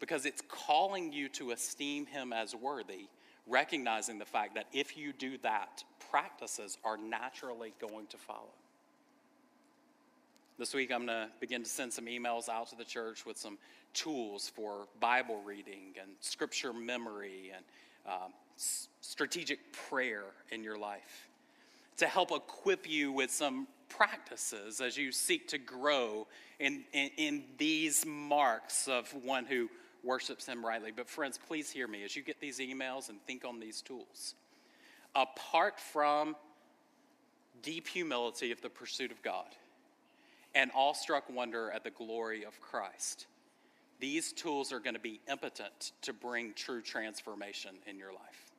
because 0.00 0.24
it's 0.24 0.42
calling 0.48 1.12
you 1.12 1.28
to 1.28 1.50
esteem 1.50 2.06
him 2.06 2.32
as 2.32 2.54
worthy, 2.54 3.08
recognizing 3.46 4.18
the 4.18 4.24
fact 4.24 4.54
that 4.54 4.68
if 4.72 4.96
you 4.96 5.12
do 5.12 5.36
that, 5.42 5.84
practices 6.10 6.78
are 6.86 6.96
naturally 6.96 7.74
going 7.78 8.06
to 8.06 8.16
follow. 8.16 8.54
This 10.58 10.72
week, 10.72 10.90
I'm 10.90 11.04
going 11.04 11.08
to 11.08 11.28
begin 11.38 11.62
to 11.64 11.68
send 11.68 11.92
some 11.92 12.06
emails 12.06 12.48
out 12.48 12.70
to 12.70 12.76
the 12.76 12.84
church 12.84 13.26
with 13.26 13.36
some 13.36 13.58
tools 13.92 14.48
for 14.48 14.86
Bible 15.00 15.38
reading 15.44 15.94
and 16.00 16.12
scripture 16.20 16.72
memory 16.72 17.52
and 17.54 17.62
um, 18.06 18.32
s- 18.56 18.88
strategic 19.02 19.58
prayer 19.90 20.24
in 20.50 20.64
your 20.64 20.78
life 20.78 21.28
to 21.98 22.06
help 22.06 22.30
equip 22.30 22.88
you 22.88 23.12
with 23.12 23.30
some 23.30 23.66
practices 23.90 24.80
as 24.80 24.96
you 24.96 25.12
seek 25.12 25.46
to 25.48 25.58
grow 25.58 26.26
in, 26.58 26.84
in, 26.94 27.10
in 27.18 27.44
these 27.58 28.06
marks 28.06 28.88
of 28.88 29.12
one 29.26 29.44
who 29.44 29.68
worships 30.02 30.46
Him 30.46 30.64
rightly. 30.64 30.90
But, 30.90 31.10
friends, 31.10 31.38
please 31.48 31.70
hear 31.70 31.86
me 31.86 32.02
as 32.02 32.16
you 32.16 32.22
get 32.22 32.40
these 32.40 32.60
emails 32.60 33.10
and 33.10 33.20
think 33.26 33.44
on 33.44 33.60
these 33.60 33.82
tools. 33.82 34.34
Apart 35.14 35.78
from 35.78 36.34
deep 37.62 37.86
humility 37.86 38.52
of 38.52 38.62
the 38.62 38.70
pursuit 38.70 39.12
of 39.12 39.20
God, 39.20 39.54
and 40.56 40.70
awestruck 40.74 41.24
wonder 41.30 41.70
at 41.70 41.84
the 41.84 41.90
glory 41.90 42.44
of 42.44 42.58
Christ. 42.62 43.26
These 44.00 44.32
tools 44.32 44.72
are 44.72 44.80
going 44.80 44.94
to 44.94 45.00
be 45.00 45.20
impotent 45.30 45.92
to 46.02 46.14
bring 46.14 46.54
true 46.54 46.80
transformation 46.80 47.76
in 47.86 47.98
your 47.98 48.12
life. 48.12 48.50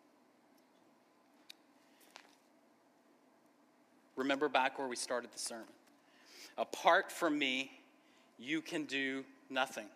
Remember 4.16 4.48
back 4.48 4.78
where 4.78 4.88
we 4.88 4.96
started 4.96 5.32
the 5.34 5.40
sermon. 5.40 5.66
Apart 6.58 7.12
from 7.12 7.38
me, 7.38 7.72
you 8.38 8.62
can 8.62 8.86
do 8.86 9.26
nothing. 9.50 9.88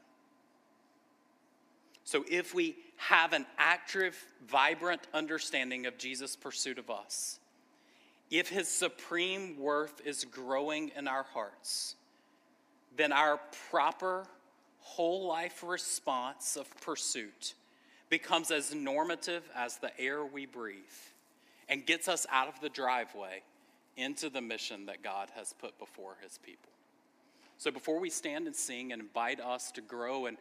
So, 2.04 2.26
if 2.30 2.54
we 2.54 2.76
have 2.98 3.34
an 3.34 3.46
active, 3.58 4.18
vibrant 4.48 5.02
understanding 5.14 5.86
of 5.86 5.98
Jesus' 6.00 6.36
pursuit 6.36 6.80
of 6.80 6.90
us, 6.90 7.40
if 8.32 8.48
his 8.48 8.70
supreme 8.70 9.60
worth 9.60 10.02
is 10.06 10.24
growing 10.24 10.92
in 10.96 11.08
our 11.08 11.24
hearts, 11.24 11.96
then 12.96 13.12
our 13.12 13.40
proper, 13.70 14.26
whole 14.80 15.28
life 15.28 15.64
response 15.64 16.56
of 16.56 16.66
pursuit 16.82 17.54
becomes 18.10 18.50
as 18.50 18.74
normative 18.74 19.44
as 19.56 19.78
the 19.78 19.98
air 20.00 20.26
we 20.26 20.46
breathe 20.46 20.78
and 21.70 21.86
gets 21.86 22.08
us 22.08 22.26
out 22.32 22.48
of 22.48 22.60
the 22.62 22.70
driveway 22.70 23.44
into 23.98 24.30
the 24.30 24.42
mission 24.42 24.86
that 24.86 25.04
God 25.04 25.30
has 25.36 25.54
put 25.54 25.78
before 25.78 26.18
his 26.22 26.38
people. 26.38 26.72
So 27.58 27.70
before 27.70 28.00
we 28.00 28.10
stand 28.10 28.48
and 28.48 28.56
sing 28.56 28.92
and 28.92 29.02
invite 29.02 29.40
us 29.40 29.72
to 29.74 29.82
grow 29.82 30.26
in 30.26 30.38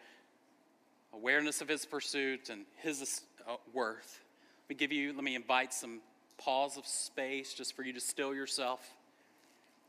awareness 1.13 1.61
of 1.61 1.69
his 1.69 1.85
pursuit 1.85 2.51
and 2.51 2.65
his 2.77 3.23
uh, 3.49 3.57
worth, 3.73 4.21
let 4.65 4.71
me 4.71 4.75
give 4.77 4.93
you, 4.93 5.13
let 5.13 5.25
me 5.25 5.35
invite 5.35 5.75
some 5.75 6.01
pause 6.41 6.77
of 6.77 6.87
space 6.87 7.53
just 7.53 7.77
for 7.77 7.83
you 7.83 7.93
to 7.93 8.01
still 8.01 8.35
yourself 8.35 8.81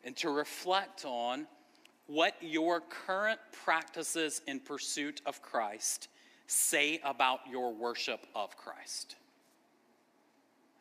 and 0.03 0.15
to 0.17 0.29
reflect 0.29 1.05
on 1.05 1.47
what 2.07 2.35
your 2.41 2.81
current 2.81 3.39
practices 3.63 4.41
in 4.47 4.59
pursuit 4.59 5.21
of 5.25 5.41
Christ 5.41 6.09
say 6.47 6.99
about 7.05 7.39
your 7.49 7.73
worship 7.73 8.27
of 8.35 8.57
Christ. 8.57 9.15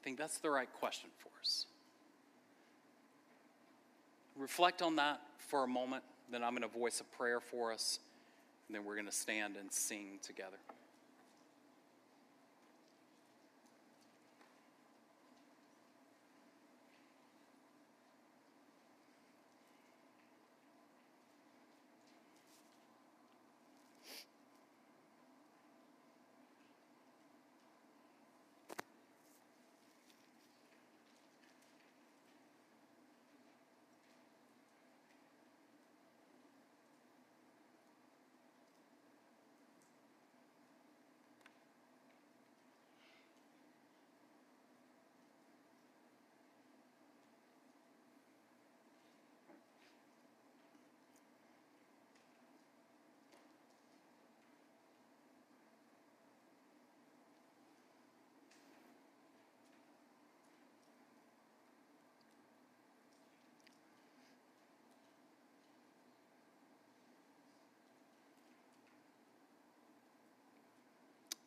I 0.00 0.04
think 0.04 0.18
that's 0.18 0.38
the 0.38 0.50
right 0.50 0.72
question 0.80 1.10
for 1.18 1.30
us. 1.40 1.66
Reflect 4.36 4.82
on 4.82 4.96
that 4.96 5.20
for 5.38 5.64
a 5.64 5.68
moment, 5.68 6.02
then 6.32 6.42
I'm 6.42 6.56
going 6.56 6.68
to 6.68 6.78
voice 6.78 7.00
a 7.00 7.16
prayer 7.16 7.38
for 7.38 7.72
us, 7.72 8.00
and 8.66 8.74
then 8.74 8.84
we're 8.84 8.94
going 8.94 9.06
to 9.06 9.12
stand 9.12 9.56
and 9.56 9.72
sing 9.72 10.18
together. 10.22 10.56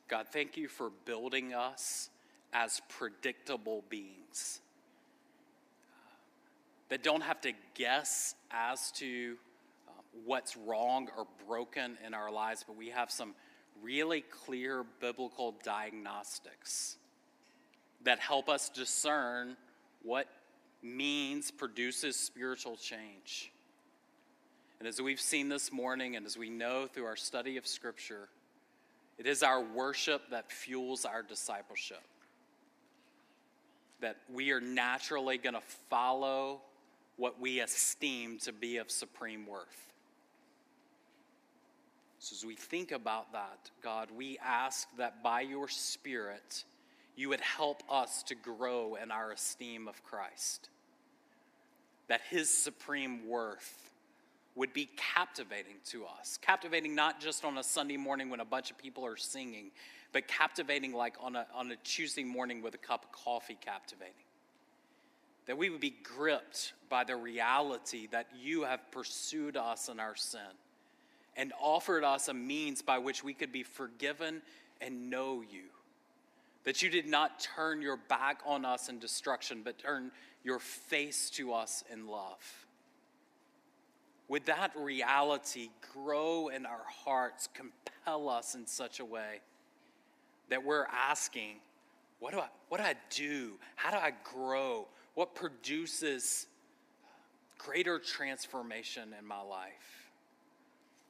God, 0.08 0.28
thank 0.32 0.58
you 0.58 0.68
for 0.68 0.92
building 1.06 1.54
us 1.54 2.10
as 2.52 2.82
predictable 2.90 3.84
beings 3.90 4.60
that 6.90 7.02
don't 7.02 7.24
have 7.24 7.42
to 7.42 7.54
guess 7.74 8.36
as 8.52 8.92
to 8.92 9.36
uh, 9.88 9.92
what's 10.26 10.56
wrong 10.56 11.10
or 11.18 11.26
broken 11.48 11.98
in 12.06 12.14
our 12.14 12.32
lives, 12.32 12.64
but 12.68 12.78
we 12.78 12.90
have 12.90 13.10
some 13.10 13.34
really 13.82 14.22
clear 14.22 14.86
biblical 15.00 15.56
diagnostics 15.64 16.98
that 18.04 18.20
help 18.20 18.48
us 18.48 18.70
discern 18.70 19.58
what 20.04 20.28
means 20.84 21.50
produces 21.50 22.16
spiritual 22.16 22.76
change. 22.76 23.52
And 24.80 24.88
as 24.88 25.02
we've 25.02 25.22
seen 25.22 25.50
this 25.50 25.72
morning, 25.72 26.16
and 26.16 26.26
as 26.26 26.38
we 26.38 26.50
know 26.50 26.86
through 26.86 27.06
our 27.06 27.16
study 27.16 27.58
of 27.58 27.66
Scripture, 27.66 28.30
it 29.18 29.28
is 29.28 29.44
our 29.44 29.62
worship 29.62 30.30
that 30.32 30.52
fuels 30.52 31.06
our 31.06 31.22
discipleship. 31.22 32.02
That 34.02 34.18
we 34.32 34.52
are 34.52 34.62
naturally 34.62 35.38
going 35.38 35.54
to 35.54 35.62
follow 35.90 36.62
what 37.16 37.40
we 37.40 37.60
esteem 37.60 38.40
to 38.40 38.52
be 38.52 38.78
of 38.78 38.90
supreme 38.90 39.46
worth. 39.46 39.94
So, 42.20 42.34
as 42.36 42.46
we 42.46 42.56
think 42.56 42.92
about 42.92 43.34
that, 43.34 43.70
God, 43.84 44.10
we 44.16 44.38
ask 44.44 44.88
that 44.98 45.22
by 45.22 45.42
your 45.42 45.68
Spirit, 45.68 46.64
you 47.16 47.30
would 47.30 47.42
help 47.42 47.84
us 47.90 48.24
to 48.24 48.36
grow 48.36 48.96
in 48.96 49.12
our 49.12 49.32
esteem 49.32 49.88
of 49.88 50.04
Christ. 50.04 50.70
That 52.08 52.22
his 52.30 52.50
supreme 52.50 53.28
worth 53.28 53.93
would 54.56 54.74
be 54.74 54.90
captivating 54.96 55.76
to 55.86 56.06
us. 56.06 56.38
Captivating 56.42 56.96
not 56.96 57.20
just 57.20 57.44
on 57.44 57.58
a 57.58 57.64
Sunday 57.64 57.98
morning 57.98 58.30
when 58.30 58.40
a 58.40 58.46
bunch 58.46 58.70
of 58.72 58.78
people 58.78 59.06
are 59.06 59.18
singing, 59.18 59.72
but 60.12 60.28
captivating 60.28 60.94
like 60.94 61.16
on 61.20 61.36
a, 61.36 61.48
on 61.54 61.72
a 61.72 61.76
Tuesday 61.78 62.24
morning 62.24 62.62
with 62.62 62.76
a 62.76 62.78
cup 62.78 63.06
of 63.06 63.12
coffee, 63.12 63.58
captivating. 63.60 64.14
That 65.48 65.58
we 65.58 65.70
would 65.70 65.82
be 65.82 65.96
gripped 66.04 66.74
by 66.90 67.04
the 67.04 67.16
reality 67.16 68.08
that 68.12 68.28
you 68.40 68.64
have 68.64 68.92
pursued 68.92 69.58
us 69.58 69.90
in 69.90 70.00
our 70.00 70.16
sin 70.16 70.40
and 71.36 71.52
offered 71.60 72.04
us 72.04 72.28
a 72.28 72.34
means 72.34 72.82
by 72.82 73.00
which 73.00 73.24
we 73.24 73.34
could 73.34 73.52
be 73.52 73.64
forgiven 73.64 74.42
and 74.80 75.10
know 75.10 75.42
you. 75.42 75.64
That 76.64 76.82
you 76.82 76.90
did 76.90 77.08
not 77.08 77.40
turn 77.40 77.82
your 77.82 77.98
back 77.98 78.42
on 78.46 78.64
us 78.64 78.88
in 78.88 79.00
destruction, 79.00 79.62
but 79.66 79.80
turn 79.80 80.12
your 80.44 80.60
face 80.60 81.30
to 81.32 81.54
us 81.54 81.84
in 81.92 82.08
love 82.08 82.64
would 84.34 84.48
that 84.48 84.72
reality 84.76 85.70
grow 85.94 86.48
in 86.48 86.66
our 86.66 86.82
hearts, 87.06 87.48
compel 87.54 88.28
us 88.30 88.56
in 88.56 88.66
such 88.66 89.00
a 89.00 89.06
way 89.06 89.42
that 90.50 90.66
we're 90.66 90.88
asking, 90.88 91.58
what 92.20 92.34
do 92.34 92.40
I, 92.40 92.48
what 92.68 92.80
do, 92.80 92.84
I 92.84 92.96
do? 93.12 93.60
How 93.76 93.92
do 93.92 93.98
I 93.98 94.12
grow? 94.24 94.88
What 95.14 95.36
produces 95.36 96.48
greater 97.60 98.00
transformation 98.00 99.14
in 99.20 99.24
my 99.24 99.40
life? 99.40 100.10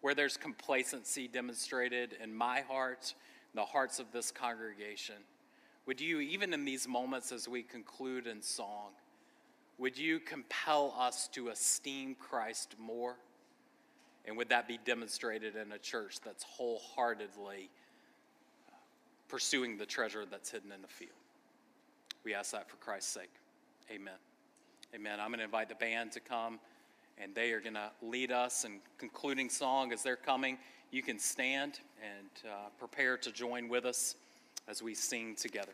Where 0.02 0.14
there's 0.14 0.36
complacency 0.36 1.30
demonstrated 1.30 2.18
in 2.22 2.36
my 2.36 2.60
heart, 2.60 3.14
in 3.54 3.58
the 3.58 3.66
hearts 3.66 4.00
of 4.00 4.12
this 4.12 4.32
congregation, 4.32 5.16
would 5.86 6.02
you, 6.02 6.20
even 6.20 6.54
in 6.54 6.66
these 6.66 6.90
moments 6.90 7.32
as 7.32 7.48
we 7.48 7.64
conclude 7.64 8.28
in 8.28 8.42
song, 8.42 8.90
would 9.84 9.98
you 9.98 10.18
compel 10.18 10.96
us 10.98 11.28
to 11.28 11.50
esteem 11.50 12.16
Christ 12.18 12.76
more? 12.80 13.18
And 14.24 14.38
would 14.38 14.48
that 14.48 14.66
be 14.66 14.80
demonstrated 14.86 15.58
in 15.58 15.74
a 15.74 15.78
church 15.78 16.22
that's 16.24 16.42
wholeheartedly 16.42 17.70
pursuing 19.28 19.78
the 19.78 19.86
treasure 19.86 20.24
that's 20.26 20.50
hidden 20.50 20.72
in 20.72 20.82
the 20.82 20.88
field? 20.88 21.12
We 22.24 22.34
ask 22.34 22.54
that 22.54 22.70
for 22.70 22.78
Christ's 22.78 23.12
sake. 23.12 23.32
Amen. 23.92 24.14
Amen. 24.96 25.20
I'm 25.20 25.28
going 25.28 25.40
to 25.40 25.44
invite 25.44 25.68
the 25.68 25.76
band 25.76 26.14
to 26.14 26.22
come, 26.22 26.62
and 27.18 27.36
they 27.36 27.52
are 27.52 27.60
going 27.60 27.74
to 27.74 27.92
lead 28.02 28.32
us 28.32 28.64
in 28.64 28.80
concluding 28.98 29.50
song. 29.50 29.92
As 29.92 30.02
they're 30.02 30.16
coming, 30.16 30.60
you 30.92 31.04
can 31.04 31.20
stand 31.20 31.82
and 32.02 32.50
uh, 32.50 32.70
prepare 32.80 33.18
to 33.18 33.34
join 33.34 33.68
with 33.68 33.84
us 33.84 34.16
as 34.70 34.82
we 34.82 34.96
sing 34.96 35.36
together. 35.36 35.74